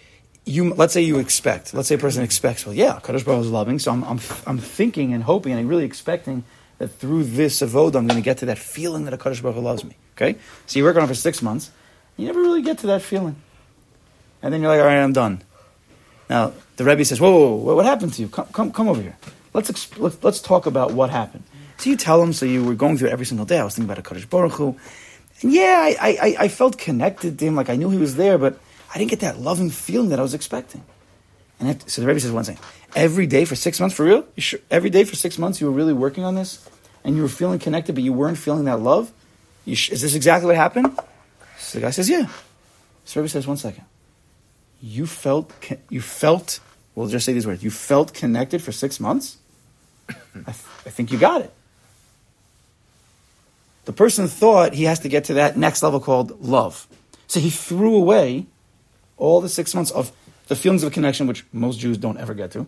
you 0.44 0.74
let's 0.74 0.92
say 0.92 1.00
you 1.00 1.20
expect 1.20 1.72
let's 1.72 1.88
say 1.88 1.94
a 1.94 1.98
person 1.98 2.24
expects 2.24 2.66
well 2.66 2.74
yeah 2.74 2.98
Kadosh 3.00 3.24
Baruch 3.24 3.42
is 3.42 3.50
loving 3.50 3.78
so 3.78 3.92
I'm, 3.92 4.02
I'm 4.02 4.20
I'm 4.46 4.58
thinking 4.58 5.12
and 5.12 5.22
hoping 5.22 5.52
and 5.52 5.60
I'm 5.60 5.68
really 5.68 5.84
expecting 5.84 6.42
that 6.78 6.88
through 6.88 7.22
this 7.24 7.60
avoda 7.60 7.96
I'm 7.96 8.08
going 8.08 8.20
to 8.20 8.24
get 8.24 8.38
to 8.38 8.46
that 8.46 8.58
feeling 8.58 9.04
that 9.04 9.14
a 9.14 9.16
Kadosh 9.16 9.40
Baruch 9.40 9.62
loves 9.62 9.84
me 9.84 9.96
okay? 10.16 10.38
So 10.66 10.80
you 10.80 10.84
work 10.84 10.96
on 10.96 11.04
it 11.04 11.06
for 11.06 11.14
six 11.14 11.42
months 11.42 11.70
you 12.16 12.26
never 12.26 12.40
really 12.40 12.62
get 12.62 12.78
to 12.78 12.88
that 12.88 13.02
feeling. 13.02 13.36
And 14.42 14.52
then 14.52 14.60
you're 14.60 14.70
like 14.70 14.80
all 14.80 14.86
right 14.86 14.98
I'm 14.98 15.12
done. 15.12 15.42
Now 16.28 16.52
the 16.76 16.84
Rebbe 16.84 17.04
says 17.04 17.20
whoa, 17.20 17.30
whoa, 17.30 17.54
whoa 17.54 17.76
what 17.76 17.86
happened 17.86 18.14
to 18.14 18.22
you? 18.22 18.28
Come 18.28 18.46
come 18.46 18.72
come 18.72 18.88
over 18.88 19.00
here 19.00 19.16
let's 19.54 19.70
exp- 19.70 19.98
let's, 19.98 20.22
let's 20.22 20.40
talk 20.40 20.66
about 20.66 20.92
what 20.92 21.10
happened 21.10 21.44
so 21.78 21.90
you 21.90 21.96
tell 21.96 22.22
him 22.22 22.32
so 22.32 22.46
you 22.46 22.64
were 22.64 22.74
going 22.74 22.96
through 22.98 23.08
every 23.08 23.26
single 23.26 23.46
day 23.46 23.58
I 23.58 23.64
was 23.64 23.74
thinking 23.74 23.90
about 23.90 23.98
a 23.98 24.08
Kadosh 24.08 24.28
Baruch 24.28 24.52
Hu 24.52 24.76
and 25.42 25.52
yeah, 25.52 25.80
I, 26.00 26.18
I, 26.22 26.36
I- 26.44 26.48
felt 26.48 26.78
connected 26.78 27.38
to 27.38 27.44
him, 27.44 27.56
like 27.56 27.68
I 27.68 27.74
knew 27.74 27.90
he 27.90 27.98
was 27.98 28.14
there, 28.14 28.38
but 28.38 28.60
I 28.94 28.98
didn't 28.98 29.10
get 29.10 29.20
that 29.20 29.40
loving 29.40 29.70
feeling 29.70 30.10
that 30.10 30.20
I 30.20 30.22
was 30.22 30.34
expecting. 30.34 30.84
And 31.58 31.82
so 31.90 32.00
the 32.00 32.06
Rebbe 32.06 32.20
says 32.20 32.30
one 32.30 32.44
thing: 32.44 32.58
every 32.94 33.26
day 33.26 33.44
for 33.44 33.56
six 33.56 33.80
months, 33.80 33.96
for 33.96 34.04
real, 34.04 34.24
sure, 34.38 34.60
every 34.70 34.90
day 34.90 35.02
for 35.04 35.16
six 35.16 35.38
months, 35.38 35.60
you 35.60 35.66
were 35.66 35.72
really 35.72 35.92
working 35.92 36.22
on 36.24 36.36
this, 36.36 36.68
and 37.02 37.16
you 37.16 37.22
were 37.22 37.28
feeling 37.28 37.58
connected, 37.58 37.94
but 37.94 38.04
you 38.04 38.12
weren't 38.12 38.38
feeling 38.38 38.64
that 38.66 38.78
love. 38.80 39.12
Sh- 39.66 39.90
is 39.90 40.02
this 40.02 40.14
exactly 40.14 40.46
what 40.46 40.56
happened? 40.56 40.96
So 41.58 41.78
the 41.78 41.86
guy 41.86 41.90
says, 41.90 42.08
yeah. 42.08 42.28
So 43.04 43.18
the 43.18 43.22
Rebbe 43.22 43.28
says, 43.30 43.46
one 43.46 43.56
second. 43.56 43.84
You 44.80 45.06
felt, 45.06 45.52
you 45.88 46.00
felt. 46.00 46.60
We'll 46.94 47.08
just 47.08 47.24
say 47.26 47.32
these 47.32 47.46
words. 47.46 47.62
You 47.64 47.70
felt 47.70 48.12
connected 48.14 48.62
for 48.62 48.70
six 48.70 49.00
months. 49.00 49.38
I, 50.34 50.52
th- 50.52 50.66
I 50.86 50.90
think 50.90 51.12
you 51.12 51.18
got 51.18 51.42
it. 51.42 51.52
The 53.84 53.92
person 53.92 54.28
thought 54.28 54.74
he 54.74 54.84
has 54.84 55.00
to 55.00 55.08
get 55.08 55.24
to 55.24 55.34
that 55.34 55.56
next 55.56 55.82
level 55.82 56.00
called 56.00 56.40
love. 56.40 56.86
So 57.26 57.40
he 57.40 57.50
threw 57.50 57.96
away 57.96 58.46
all 59.16 59.40
the 59.40 59.48
six 59.48 59.74
months 59.74 59.90
of 59.90 60.12
the 60.48 60.56
feelings 60.56 60.82
of 60.82 60.92
connection, 60.92 61.26
which 61.26 61.44
most 61.52 61.78
Jews 61.78 61.98
don't 61.98 62.18
ever 62.18 62.34
get 62.34 62.50
to. 62.52 62.66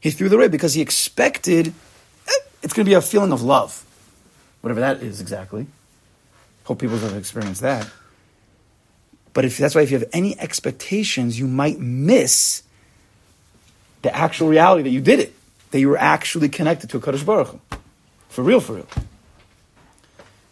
He 0.00 0.10
threw 0.10 0.28
the 0.28 0.36
away 0.36 0.48
because 0.48 0.74
he 0.74 0.80
expected 0.80 1.68
eh, 1.68 2.32
it's 2.62 2.72
going 2.72 2.84
to 2.84 2.90
be 2.90 2.94
a 2.94 3.02
feeling 3.02 3.32
of 3.32 3.42
love, 3.42 3.84
whatever 4.62 4.80
that 4.80 5.02
is 5.02 5.20
exactly. 5.20 5.66
Hope 6.64 6.78
people 6.78 6.98
have 6.98 7.16
experienced 7.16 7.60
that. 7.60 7.88
But 9.32 9.44
if 9.44 9.58
that's 9.58 9.74
why, 9.74 9.82
if 9.82 9.90
you 9.90 9.98
have 9.98 10.08
any 10.12 10.38
expectations, 10.38 11.38
you 11.38 11.46
might 11.46 11.78
miss 11.78 12.62
the 14.02 14.14
actual 14.14 14.48
reality 14.48 14.82
that 14.84 14.90
you 14.90 15.00
did 15.00 15.20
it, 15.20 15.34
that 15.70 15.80
you 15.80 15.88
were 15.88 15.98
actually 15.98 16.48
connected 16.48 16.90
to 16.90 16.96
a 16.96 17.00
Kadosh 17.00 17.24
Baruch 17.24 17.48
Hu. 17.48 17.60
For 18.28 18.42
real, 18.42 18.60
for 18.60 18.74
real. 18.74 18.86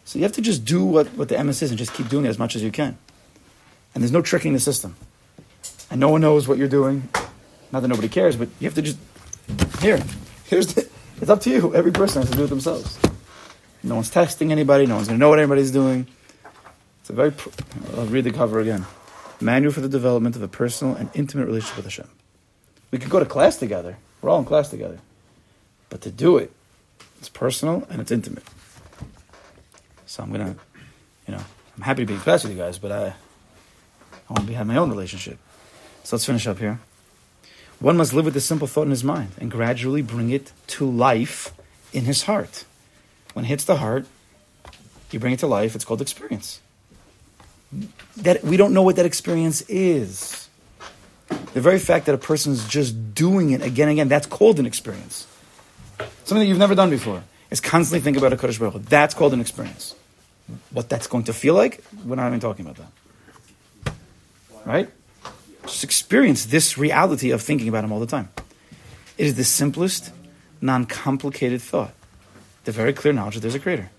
So 0.05 0.17
you 0.17 0.23
have 0.23 0.33
to 0.33 0.41
just 0.41 0.65
do 0.65 0.83
what, 0.83 1.07
what 1.09 1.29
the 1.29 1.35
emes 1.35 1.61
is 1.61 1.69
and 1.69 1.77
just 1.77 1.93
keep 1.93 2.09
doing 2.09 2.25
it 2.25 2.29
as 2.29 2.39
much 2.39 2.55
as 2.55 2.63
you 2.63 2.71
can. 2.71 2.97
And 3.93 4.03
there's 4.03 4.11
no 4.11 4.21
tricking 4.21 4.53
the 4.53 4.59
system. 4.59 4.95
And 5.91 5.99
no 5.99 6.09
one 6.09 6.21
knows 6.21 6.47
what 6.47 6.57
you're 6.57 6.67
doing. 6.67 7.09
Not 7.71 7.81
that 7.81 7.87
nobody 7.87 8.09
cares, 8.09 8.35
but 8.35 8.49
you 8.59 8.67
have 8.67 8.75
to 8.75 8.81
just 8.81 8.97
here. 9.81 10.01
Here's 10.45 10.73
the, 10.73 10.89
it's 11.21 11.29
up 11.29 11.41
to 11.41 11.49
you. 11.49 11.75
Every 11.75 11.91
person 11.91 12.21
has 12.21 12.31
to 12.31 12.37
do 12.37 12.45
it 12.45 12.47
themselves. 12.47 12.97
No 13.83 13.95
one's 13.95 14.09
testing 14.09 14.51
anybody. 14.51 14.85
No 14.85 14.95
one's 14.95 15.07
going 15.07 15.19
to 15.19 15.19
know 15.19 15.29
what 15.29 15.39
anybody's 15.39 15.71
doing. 15.71 16.07
It's 17.01 17.09
a 17.09 17.13
very. 17.13 17.33
I'll 17.95 18.05
read 18.05 18.23
the 18.23 18.31
cover 18.31 18.59
again. 18.59 18.85
Manual 19.39 19.71
for 19.71 19.81
the 19.81 19.89
development 19.89 20.35
of 20.35 20.41
a 20.41 20.47
personal 20.47 20.95
and 20.95 21.09
intimate 21.13 21.45
relationship 21.45 21.77
with 21.77 21.85
Hashem. 21.85 22.09
We 22.91 22.97
could 22.97 23.09
go 23.09 23.19
to 23.19 23.25
class 23.25 23.57
together. 23.57 23.97
We're 24.21 24.29
all 24.31 24.39
in 24.39 24.45
class 24.45 24.69
together. 24.69 24.99
But 25.89 26.01
to 26.01 26.11
do 26.11 26.37
it, 26.37 26.51
it's 27.17 27.29
personal 27.29 27.85
and 27.89 27.99
it's 28.01 28.11
intimate. 28.11 28.43
So 30.05 30.23
I'm 30.23 30.31
gonna, 30.31 30.55
you 31.27 31.33
know, 31.33 31.43
I'm 31.77 31.83
happy 31.83 32.03
to 32.03 32.05
be 32.05 32.13
in 32.13 32.19
class 32.19 32.43
with 32.43 32.51
you 32.51 32.57
guys, 32.57 32.77
but 32.79 32.91
I, 32.91 33.05
I 33.05 33.13
want 34.33 34.41
to 34.41 34.47
be, 34.47 34.53
have 34.53 34.67
my 34.67 34.77
own 34.77 34.89
relationship. 34.89 35.37
So 36.03 36.15
let's 36.15 36.25
finish 36.25 36.47
up 36.47 36.59
here. 36.59 36.79
One 37.79 37.95
must 37.95 38.13
live 38.13 38.25
with 38.25 38.33
this 38.33 38.45
simple 38.45 38.67
thought 38.67 38.83
in 38.83 38.89
his 38.89 39.03
mind 39.03 39.31
and 39.39 39.49
gradually 39.49 40.01
bring 40.01 40.29
it 40.29 40.51
to 40.67 40.89
life 40.89 41.53
in 41.93 42.05
his 42.05 42.23
heart. 42.23 42.65
When 43.33 43.45
it 43.45 43.47
hits 43.47 43.63
the 43.63 43.77
heart, 43.77 44.05
you 45.11 45.19
bring 45.19 45.33
it 45.33 45.39
to 45.39 45.47
life. 45.47 45.75
It's 45.75 45.85
called 45.85 46.01
experience. 46.01 46.59
That 48.17 48.43
we 48.43 48.57
don't 48.57 48.73
know 48.73 48.81
what 48.81 48.95
that 48.97 49.05
experience 49.05 49.61
is. 49.69 50.49
The 51.53 51.61
very 51.61 51.79
fact 51.79 52.07
that 52.07 52.15
a 52.15 52.17
person 52.17 52.51
is 52.53 52.67
just 52.67 53.15
doing 53.15 53.51
it 53.51 53.61
again 53.61 53.87
and 53.87 53.97
again, 53.97 54.07
that's 54.07 54.27
called 54.27 54.59
an 54.59 54.65
experience. 54.65 55.27
Something 55.99 56.39
that 56.39 56.45
you've 56.45 56.57
never 56.57 56.75
done 56.75 56.89
before 56.89 57.23
is 57.51 57.59
constantly 57.59 58.01
think 58.01 58.17
about 58.17 58.33
a 58.33 58.37
Kadosh 58.37 58.59
Baruch. 58.59 58.83
That's 58.83 59.13
called 59.13 59.33
an 59.33 59.41
experience. 59.41 59.95
What 60.71 60.89
that's 60.89 61.07
going 61.07 61.25
to 61.25 61.33
feel 61.33 61.53
like, 61.53 61.83
we're 62.05 62.15
not 62.15 62.27
even 62.27 62.39
talking 62.39 62.65
about 62.65 62.77
that. 63.83 63.93
Right? 64.65 64.89
Just 65.63 65.83
experience 65.83 66.45
this 66.45 66.77
reality 66.77 67.31
of 67.31 67.41
thinking 67.41 67.67
about 67.67 67.83
him 67.83 67.91
all 67.91 67.99
the 67.99 68.07
time. 68.07 68.29
It 69.17 69.25
is 69.25 69.35
the 69.35 69.43
simplest, 69.43 70.11
non 70.61 70.85
complicated 70.85 71.61
thought. 71.61 71.93
The 72.63 72.71
very 72.71 72.93
clear 72.93 73.13
knowledge 73.13 73.35
that 73.35 73.41
there's 73.41 73.55
a 73.55 73.59
creator. 73.59 73.89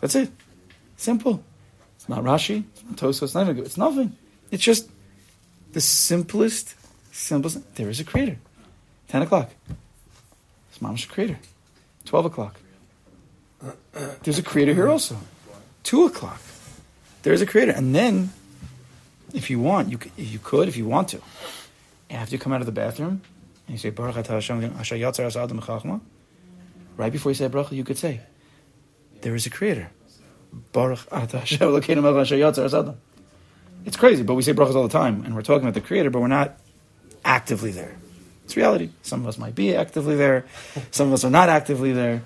That's 0.00 0.14
it. 0.14 0.30
Simple. 0.96 1.42
It's 1.96 2.08
not 2.08 2.24
Rashi, 2.24 2.64
it's 2.72 2.84
not 2.84 2.96
Tosa, 2.96 3.24
it's 3.24 3.34
not 3.34 3.42
even 3.42 3.56
good. 3.56 3.66
It's 3.66 3.76
nothing. 3.76 4.16
It's 4.50 4.62
just 4.62 4.90
the 5.72 5.80
simplest, 5.80 6.74
simplest. 7.12 7.74
There 7.76 7.88
is 7.88 8.00
a 8.00 8.04
creator. 8.04 8.38
10 9.08 9.22
o'clock. 9.22 9.50
It's 10.82 10.88
Mama's 10.88 11.04
creator. 11.04 11.38
12 12.06 12.24
o'clock. 12.26 12.56
There's 14.24 14.40
a 14.40 14.42
creator 14.42 14.74
here 14.74 14.88
also. 14.88 15.16
2 15.84 16.06
o'clock. 16.06 16.40
There's 17.22 17.40
a 17.40 17.46
creator. 17.46 17.70
And 17.70 17.94
then, 17.94 18.32
if 19.32 19.48
you 19.48 19.60
want, 19.60 19.90
you, 19.92 19.98
you 20.16 20.40
could, 20.40 20.66
if 20.66 20.76
you 20.76 20.84
want 20.84 21.10
to, 21.10 21.20
after 22.10 22.34
you 22.34 22.40
come 22.40 22.52
out 22.52 22.58
of 22.58 22.66
the 22.66 22.72
bathroom, 22.72 23.22
and 23.68 23.74
you 23.74 23.78
say, 23.78 23.90
Baruch 23.90 24.16
atah 24.16 24.34
Hashem 24.34 24.74
asher 24.76 24.96
yatzar 24.96 25.26
es 25.26 25.36
adam 25.36 25.60
chachma, 25.60 26.00
right 26.96 27.12
before 27.12 27.30
you 27.30 27.36
say 27.36 27.48
bracha, 27.48 27.72
you 27.72 27.84
could 27.84 27.98
say, 27.98 28.20
there 29.20 29.36
is 29.36 29.46
a 29.46 29.50
creator. 29.50 29.88
Baruch 30.72 31.08
atah 31.10 31.38
Hashem 31.38 31.60
Elokeinu 31.68 32.02
melech 32.02 32.26
asher 32.26 32.64
es 32.64 32.74
adam. 32.74 32.96
It's 33.84 33.96
crazy, 33.96 34.24
but 34.24 34.34
we 34.34 34.42
say 34.42 34.52
brachas 34.52 34.74
all 34.74 34.82
the 34.82 34.98
time, 34.98 35.24
and 35.24 35.36
we're 35.36 35.42
talking 35.42 35.62
about 35.62 35.74
the 35.74 35.80
creator, 35.80 36.10
but 36.10 36.20
we're 36.20 36.26
not 36.26 36.58
actively 37.24 37.70
there. 37.70 37.96
It's 38.44 38.56
reality. 38.56 38.90
Some 39.02 39.22
of 39.22 39.28
us 39.28 39.38
might 39.38 39.54
be 39.54 39.74
actively 39.74 40.16
there. 40.16 40.44
Some 40.90 41.08
of 41.08 41.14
us 41.14 41.24
are 41.24 41.30
not 41.30 41.48
actively 41.48 41.92
there. 41.92 42.22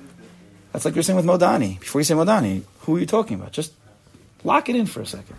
That's 0.72 0.84
like 0.84 0.94
you're 0.94 1.02
saying 1.02 1.16
with 1.16 1.26
Modani. 1.26 1.80
Before 1.80 2.00
you 2.00 2.04
say 2.04 2.14
Modani, 2.14 2.62
who 2.80 2.96
are 2.96 3.00
you 3.00 3.06
talking 3.06 3.38
about? 3.38 3.52
Just 3.52 3.72
lock 4.44 4.68
it 4.68 4.76
in 4.76 4.86
for 4.86 5.00
a 5.00 5.06
second. 5.06 5.36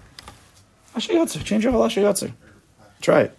Asher 0.96 1.13
Yotzer. 1.13 1.44
Change 1.44 1.63
your 1.63 1.72
whole 1.74 1.84
Asher 1.84 2.02
Yotzer. 2.02 2.32
Try 3.02 3.22
it. 3.22 3.38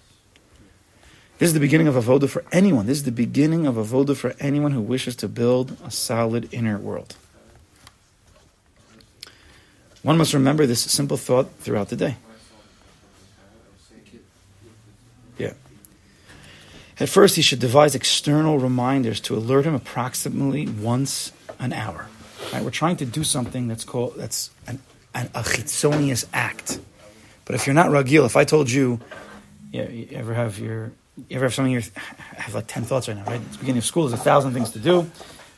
This 1.39 1.49
is 1.49 1.55
the 1.55 1.61
beginning 1.61 1.87
of 1.87 1.97
a 1.97 2.03
Avoda 2.03 2.29
for 2.29 2.45
anyone. 2.51 2.87
This 2.87 2.99
is 2.99 3.05
the 3.05 3.13
beginning 3.13 3.67
of 3.67 3.77
a 3.77 3.85
Avoda 3.85 4.17
for 4.17 4.35
anyone 4.41 4.73
who 4.73 4.81
wishes 4.81 5.15
to 5.17 5.29
build 5.29 5.77
a 5.85 5.91
solid 5.91 6.53
inner 6.53 6.79
world. 6.79 7.17
One 10.03 10.19
must 10.19 10.35
remember 10.35 10.67
this 10.67 10.83
simple 10.83 11.17
thought 11.17 11.51
throughout 11.61 11.91
the 11.91 11.97
day. 11.97 12.17
At 17.01 17.09
first, 17.09 17.37
he 17.37 17.43
should 17.43 17.61
devise 17.61 17.95
external 17.95 18.59
reminders 18.59 19.21
to 19.21 19.37
alert 19.37 19.67
him 19.67 19.75
approximately 19.75 20.67
once 20.67 21.33
an 21.59 21.73
hour. 21.73 22.09
Right? 22.53 22.65
We're 22.65 22.71
trying 22.71 22.97
to 22.97 23.05
do 23.05 23.23
something 23.25 23.69
that's 23.69 23.85
called 23.85 24.15
that's 24.17 24.51
an, 24.67 24.81
an, 25.15 25.27
a 25.35 25.43
chitzonius 25.43 26.27
act. 26.33 26.81
But 27.45 27.55
if 27.55 27.67
you're 27.67 27.75
not 27.75 27.91
ragil, 27.91 28.27
if 28.27 28.37
I 28.37 28.45
told 28.45 28.71
you, 28.71 29.01
you 29.73 30.09
ever 30.13 30.35
have 30.35 30.59
your, 30.59 30.93
you 31.29 31.37
ever 31.37 31.47
have 31.47 31.55
something 31.55 31.73
you 31.73 31.83
have 32.37 32.55
like 32.55 32.67
ten 32.67 32.85
thoughts 32.85 33.07
right 33.09 33.17
now, 33.17 33.25
right? 33.25 33.41
It's 33.41 33.53
the 33.53 33.59
beginning 33.59 33.79
of 33.79 33.85
school. 33.85 34.09
There's 34.09 34.21
a 34.21 34.25
thousand 34.25 34.53
things 34.53 34.71
to 34.73 34.79
do. 34.79 35.09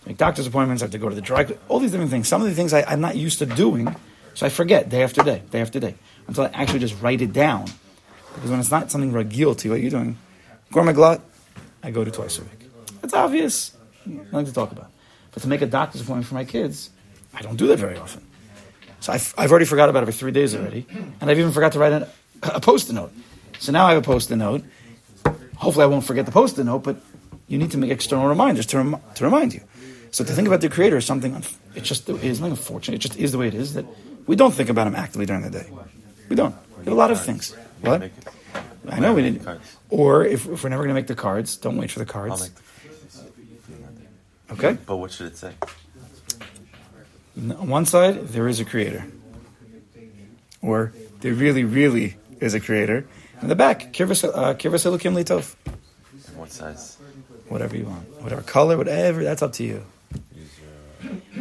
Make 0.06 0.18
doctor's 0.18 0.46
appointments. 0.46 0.82
I 0.82 0.86
have 0.86 0.92
to 0.92 0.98
go 0.98 1.08
to 1.08 1.14
the 1.14 1.20
dry. 1.22 1.46
All 1.68 1.78
these 1.78 1.90
different 1.90 2.10
things. 2.10 2.28
Some 2.28 2.42
of 2.42 2.48
the 2.48 2.54
things 2.54 2.72
I, 2.72 2.82
I'm 2.82 3.00
not 3.00 3.16
used 3.16 3.38
to 3.38 3.46
doing, 3.46 3.94
so 4.34 4.46
I 4.46 4.48
forget 4.48 4.88
day 4.88 5.02
after 5.02 5.22
day, 5.22 5.42
day 5.50 5.60
after 5.60 5.80
day, 5.80 5.94
until 6.26 6.44
I 6.44 6.50
actually 6.54 6.80
just 6.80 7.00
write 7.02 7.22
it 7.22 7.32
down. 7.32 7.66
Because 8.34 8.50
when 8.50 8.60
it's 8.60 8.70
not 8.70 8.90
something 8.90 9.12
ragil 9.12 9.56
to 9.58 9.70
what 9.70 9.80
you're 9.80 9.90
doing, 9.90 10.16
gourmet 10.72 10.92
I 11.82 11.90
go 11.90 12.04
to 12.04 12.10
twice 12.10 12.38
a 12.38 12.42
week. 12.42 12.68
It's 13.02 13.14
obvious. 13.14 13.76
Nothing 14.06 14.46
to 14.46 14.52
talk 14.52 14.72
about. 14.72 14.90
But 15.32 15.42
to 15.42 15.48
make 15.48 15.62
a 15.62 15.66
doctor's 15.66 16.00
appointment 16.02 16.26
for 16.26 16.34
my 16.34 16.44
kids, 16.44 16.90
I 17.34 17.42
don't 17.42 17.56
do 17.56 17.66
that 17.68 17.78
very 17.78 17.96
often. 17.96 18.24
So 19.00 19.12
I've, 19.12 19.34
I've 19.38 19.50
already 19.50 19.64
forgot 19.66 19.88
about 19.88 20.02
it 20.02 20.06
for 20.06 20.12
three 20.12 20.32
days 20.32 20.54
already, 20.54 20.86
and 21.20 21.30
I've 21.30 21.38
even 21.38 21.52
forgot 21.52 21.72
to 21.72 21.78
write 21.78 21.92
a, 21.92 22.08
a 22.42 22.60
post-it 22.60 22.92
note. 22.92 23.12
So 23.58 23.72
now 23.72 23.86
I 23.86 23.94
have 23.94 24.02
a 24.02 24.04
post-it 24.04 24.36
note. 24.36 24.64
Hopefully, 25.56 25.84
I 25.84 25.86
won't 25.86 26.04
forget 26.04 26.26
the 26.26 26.32
post-it 26.32 26.64
note, 26.64 26.82
but 26.82 26.96
you 27.46 27.56
need 27.58 27.70
to 27.70 27.78
make 27.78 27.90
external 27.90 28.26
reminders 28.28 28.66
to, 28.66 28.76
rem- 28.78 29.00
to 29.14 29.24
remind 29.24 29.54
you. 29.54 29.62
So 30.10 30.24
to 30.24 30.32
think 30.32 30.48
about 30.48 30.60
the 30.60 30.68
Creator 30.68 30.96
is 30.98 31.06
something. 31.06 31.42
It 31.74 31.82
just 31.84 32.08
is 32.08 32.40
nothing 32.40 32.52
unfortunate. 32.52 32.96
It 32.96 32.98
just 32.98 33.16
is 33.18 33.32
the 33.32 33.38
way 33.38 33.48
it 33.48 33.54
is 33.54 33.74
that 33.74 33.86
we 34.26 34.36
don't 34.36 34.52
think 34.52 34.68
about 34.68 34.86
Him 34.86 34.96
actively 34.96 35.24
during 35.24 35.42
the 35.42 35.50
day. 35.50 35.70
We 36.28 36.36
don't. 36.36 36.54
We 36.78 36.84
have 36.84 36.92
a 36.92 36.96
lot 36.96 37.10
of 37.10 37.22
things. 37.24 37.54
What? 37.80 38.10
I 38.88 38.98
know 38.98 39.14
we 39.14 39.22
didn't. 39.22 39.44
cards. 39.44 39.76
Or 39.88 40.24
if, 40.24 40.46
if 40.46 40.64
we're 40.64 40.70
never 40.70 40.82
going 40.82 40.94
to 40.94 41.00
make 41.00 41.06
the 41.06 41.14
cards, 41.14 41.56
don't 41.56 41.76
wait 41.76 41.90
for 41.90 41.98
the 41.98 42.06
cards. 42.06 42.48
the 42.48 42.60
Okay. 44.52 44.76
But 44.86 44.96
what 44.96 45.12
should 45.12 45.26
it 45.28 45.36
say? 45.36 45.52
On 47.36 47.68
one 47.68 47.86
side, 47.86 48.28
there 48.28 48.48
is 48.48 48.60
a 48.60 48.64
creator. 48.64 49.04
Or 50.62 50.92
there 51.20 51.32
really, 51.32 51.64
really 51.64 52.16
is 52.40 52.54
a 52.54 52.60
creator. 52.60 53.06
On 53.42 53.48
the 53.48 53.54
back, 53.54 53.92
Kirvas 53.92 54.24
uh, 54.24 54.54
Elokim 54.54 55.14
Litov. 55.14 55.54
And 56.28 56.36
what 56.36 56.50
size? 56.50 56.96
Whatever 57.48 57.76
you 57.76 57.86
want. 57.86 58.22
Whatever 58.22 58.42
color, 58.42 58.76
whatever, 58.76 59.24
that's 59.24 59.42
up 59.42 59.52
to 59.54 59.64
you. 59.64 59.84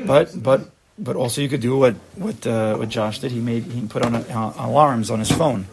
But 0.05 0.41
but 0.41 0.69
but 0.97 1.15
also 1.15 1.41
you 1.41 1.49
could 1.49 1.61
do 1.61 1.77
what 1.77 1.95
what 2.15 2.45
uh, 2.47 2.75
what 2.77 2.89
Josh 2.89 3.19
did. 3.19 3.31
He 3.31 3.39
made 3.39 3.63
he 3.63 3.85
put 3.87 4.03
on 4.03 4.15
uh, 4.15 4.53
alarms 4.57 5.11
on 5.11 5.19
his 5.19 5.31
phone. 5.31 5.65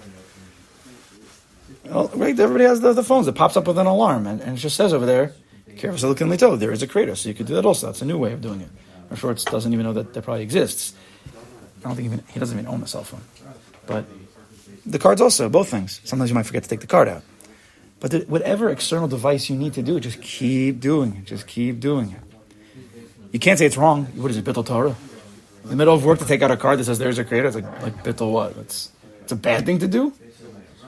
Well, 1.89 2.11
right, 2.15 2.39
everybody 2.39 2.65
has 2.65 2.81
the, 2.81 2.93
the 2.93 3.05
phones. 3.05 3.29
It 3.29 3.35
pops 3.35 3.57
up 3.57 3.67
with 3.67 3.79
an 3.79 3.87
alarm, 3.87 4.27
and, 4.27 4.41
and 4.41 4.57
it 4.57 4.61
just 4.61 4.77
says 4.77 4.93
over 4.93 5.07
there, 5.07 5.35
"Kirvas 5.71 6.05
Elokim 6.05 6.35
Litov." 6.35 6.59
There 6.59 6.73
is 6.73 6.83
a 6.83 6.87
creator, 6.87 7.15
so 7.15 7.29
you 7.29 7.35
could 7.35 7.47
do 7.47 7.55
that 7.55 7.65
also. 7.65 7.87
That's 7.87 8.03
a 8.03 8.07
new 8.07 8.19
way 8.19 8.33
of 8.33 8.41
doing 8.41 8.61
it. 8.61 8.69
I'm 9.11 9.17
sure 9.17 9.31
it 9.31 9.45
doesn't 9.45 9.73
even 9.73 9.85
know 9.85 9.93
that 9.93 10.15
that 10.15 10.23
probably 10.23 10.43
exists. 10.43 10.95
I 11.79 11.89
don't 11.89 11.97
think 11.97 12.07
even 12.07 12.25
he 12.29 12.41
doesn't 12.41 12.59
even 12.59 12.69
own 12.69 12.83
a 12.83 12.87
cell 12.87 13.05
phone. 13.05 13.23
But 13.87 14.05
the 14.85 14.99
cards 14.99 15.21
also, 15.21 15.49
both 15.49 15.69
things. 15.69 16.01
Sometimes 16.05 16.31
you 16.31 16.35
might 16.35 16.47
forget 16.47 16.65
to 16.65 16.69
take 16.69 16.81
the 16.81 16.87
card 16.87 17.09
out. 17.09 17.23
But 18.01 18.11
the, 18.11 18.19
whatever 18.21 18.69
external 18.71 19.09
device 19.09 19.49
you 19.49 19.57
need 19.57 19.75
to 19.75 19.83
do, 19.83 20.01
just 20.01 20.21
keep 20.21 20.81
doing 20.81 21.17
it. 21.17 21.25
Just 21.25 21.47
keep 21.47 21.81
doing 21.81 22.13
it. 22.13 22.21
You 23.33 23.39
can't 23.39 23.59
say 23.59 23.67
it's 23.67 23.77
wrong. 23.77 24.07
What 24.17 24.31
is 24.31 24.37
it, 24.37 24.45
Bittul 24.45 24.67
Torah? 24.67 24.97
In 25.65 25.71
the 25.71 25.77
middle 25.77 25.95
of 25.95 26.05
work 26.05 26.19
to 26.21 26.25
take 26.25 26.43
out 26.43 26.51
a 26.51 26.57
card 26.57 26.79
that 26.79 26.85
says 26.85 26.99
there's 26.99 27.19
a 27.19 27.25
creator, 27.25 27.49
it's 27.49 27.57
like, 27.57 27.83
like 27.83 28.05
Bittul 28.05 28.33
what? 28.33 28.57
It's, 28.59 28.91
it's 29.23 29.33
a 29.33 29.37
bad 29.37 29.67
thing 29.67 29.79
to 29.81 29.89
do? 29.89 30.13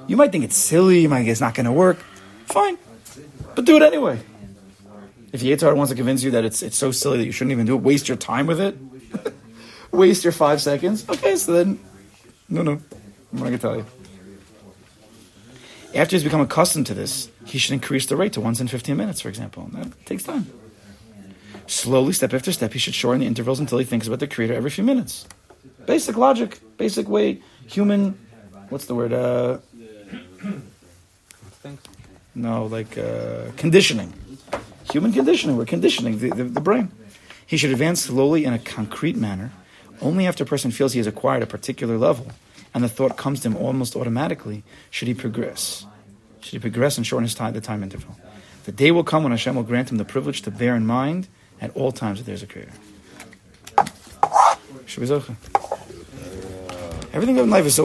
You 0.08 0.16
might 0.16 0.32
think 0.32 0.42
it's 0.42 0.56
silly, 0.56 1.00
you 1.00 1.08
might 1.08 1.18
think 1.18 1.28
it's 1.28 1.40
not 1.40 1.54
going 1.54 1.66
to 1.66 1.72
work. 1.72 1.98
Fine. 2.46 2.78
But 3.54 3.66
do 3.66 3.76
it 3.76 3.82
anyway. 3.82 4.18
If 5.32 5.42
Yetzer 5.42 5.60
Hara 5.60 5.74
wants 5.74 5.90
to 5.90 5.96
convince 5.96 6.22
you 6.22 6.30
that 6.32 6.44
it's, 6.46 6.62
it's 6.62 6.76
so 6.76 6.90
silly 6.90 7.18
that 7.18 7.26
you 7.26 7.32
shouldn't 7.32 7.52
even 7.52 7.66
do 7.66 7.76
it, 7.76 7.82
waste 7.82 8.08
your 8.08 8.16
time 8.16 8.46
with 8.46 8.58
it, 8.58 8.76
waste 9.92 10.24
your 10.24 10.32
five 10.32 10.62
seconds, 10.62 11.06
okay, 11.08 11.36
so 11.36 11.52
then, 11.52 11.78
no, 12.48 12.62
no, 12.62 12.72
I'm 12.72 12.80
not 13.32 13.40
going 13.40 13.52
to 13.52 13.58
tell 13.58 13.76
you. 13.76 13.84
After 15.94 16.16
he's 16.16 16.24
become 16.24 16.40
accustomed 16.40 16.86
to 16.86 16.94
this, 16.94 17.30
he 17.44 17.58
should 17.58 17.74
increase 17.74 18.06
the 18.06 18.16
rate 18.16 18.32
to 18.34 18.40
once 18.40 18.60
in 18.60 18.68
15 18.68 18.96
minutes, 18.96 19.20
for 19.20 19.28
example. 19.28 19.64
And 19.64 19.84
that 19.84 20.06
takes 20.06 20.22
time. 20.22 20.46
Slowly, 21.66 22.14
step 22.14 22.32
after 22.32 22.50
step, 22.52 22.72
he 22.72 22.78
should 22.78 22.94
shorten 22.94 23.20
the 23.20 23.26
intervals 23.26 23.60
until 23.60 23.76
he 23.76 23.84
thinks 23.84 24.06
about 24.06 24.20
the 24.20 24.26
Creator 24.26 24.54
every 24.54 24.70
few 24.70 24.84
minutes. 24.84 25.26
Basic 25.84 26.16
logic, 26.16 26.60
basic 26.78 27.08
way, 27.08 27.42
human, 27.66 28.18
what's 28.70 28.86
the 28.86 28.94
word? 28.94 29.12
Uh, 29.12 29.58
no, 32.38 32.66
like 32.66 32.96
uh, 32.96 33.50
conditioning. 33.56 34.12
Human 34.92 35.12
conditioning. 35.12 35.56
We're 35.56 35.66
conditioning 35.66 36.18
the, 36.18 36.30
the, 36.30 36.44
the 36.44 36.60
brain. 36.60 36.90
He 37.46 37.56
should 37.56 37.70
advance 37.70 38.02
slowly 38.02 38.44
in 38.44 38.52
a 38.52 38.58
concrete 38.58 39.16
manner. 39.16 39.52
Only 40.00 40.26
after 40.26 40.44
a 40.44 40.46
person 40.46 40.70
feels 40.70 40.92
he 40.92 40.98
has 40.98 41.06
acquired 41.06 41.42
a 41.42 41.46
particular 41.46 41.98
level 41.98 42.28
and 42.74 42.84
the 42.84 42.88
thought 42.88 43.16
comes 43.16 43.40
to 43.40 43.48
him 43.48 43.56
almost 43.56 43.96
automatically 43.96 44.62
should 44.90 45.08
he 45.08 45.14
progress. 45.14 45.84
Should 46.40 46.52
he 46.52 46.58
progress 46.58 46.96
and 46.96 47.06
shorten 47.06 47.24
his 47.24 47.34
time, 47.34 47.52
the 47.54 47.60
time 47.60 47.82
interval. 47.82 48.16
The 48.64 48.72
day 48.72 48.90
will 48.90 49.04
come 49.04 49.22
when 49.22 49.32
Hashem 49.32 49.56
will 49.56 49.62
grant 49.62 49.90
him 49.90 49.96
the 49.96 50.04
privilege 50.04 50.42
to 50.42 50.50
bear 50.50 50.76
in 50.76 50.86
mind 50.86 51.26
at 51.60 51.74
all 51.74 51.90
times 51.90 52.18
that 52.18 52.24
there's 52.24 52.42
a 52.42 52.46
creator. 52.46 52.72
Everything 57.12 57.38
in 57.38 57.50
life 57.50 57.66
is 57.66 57.74
so 57.74 57.76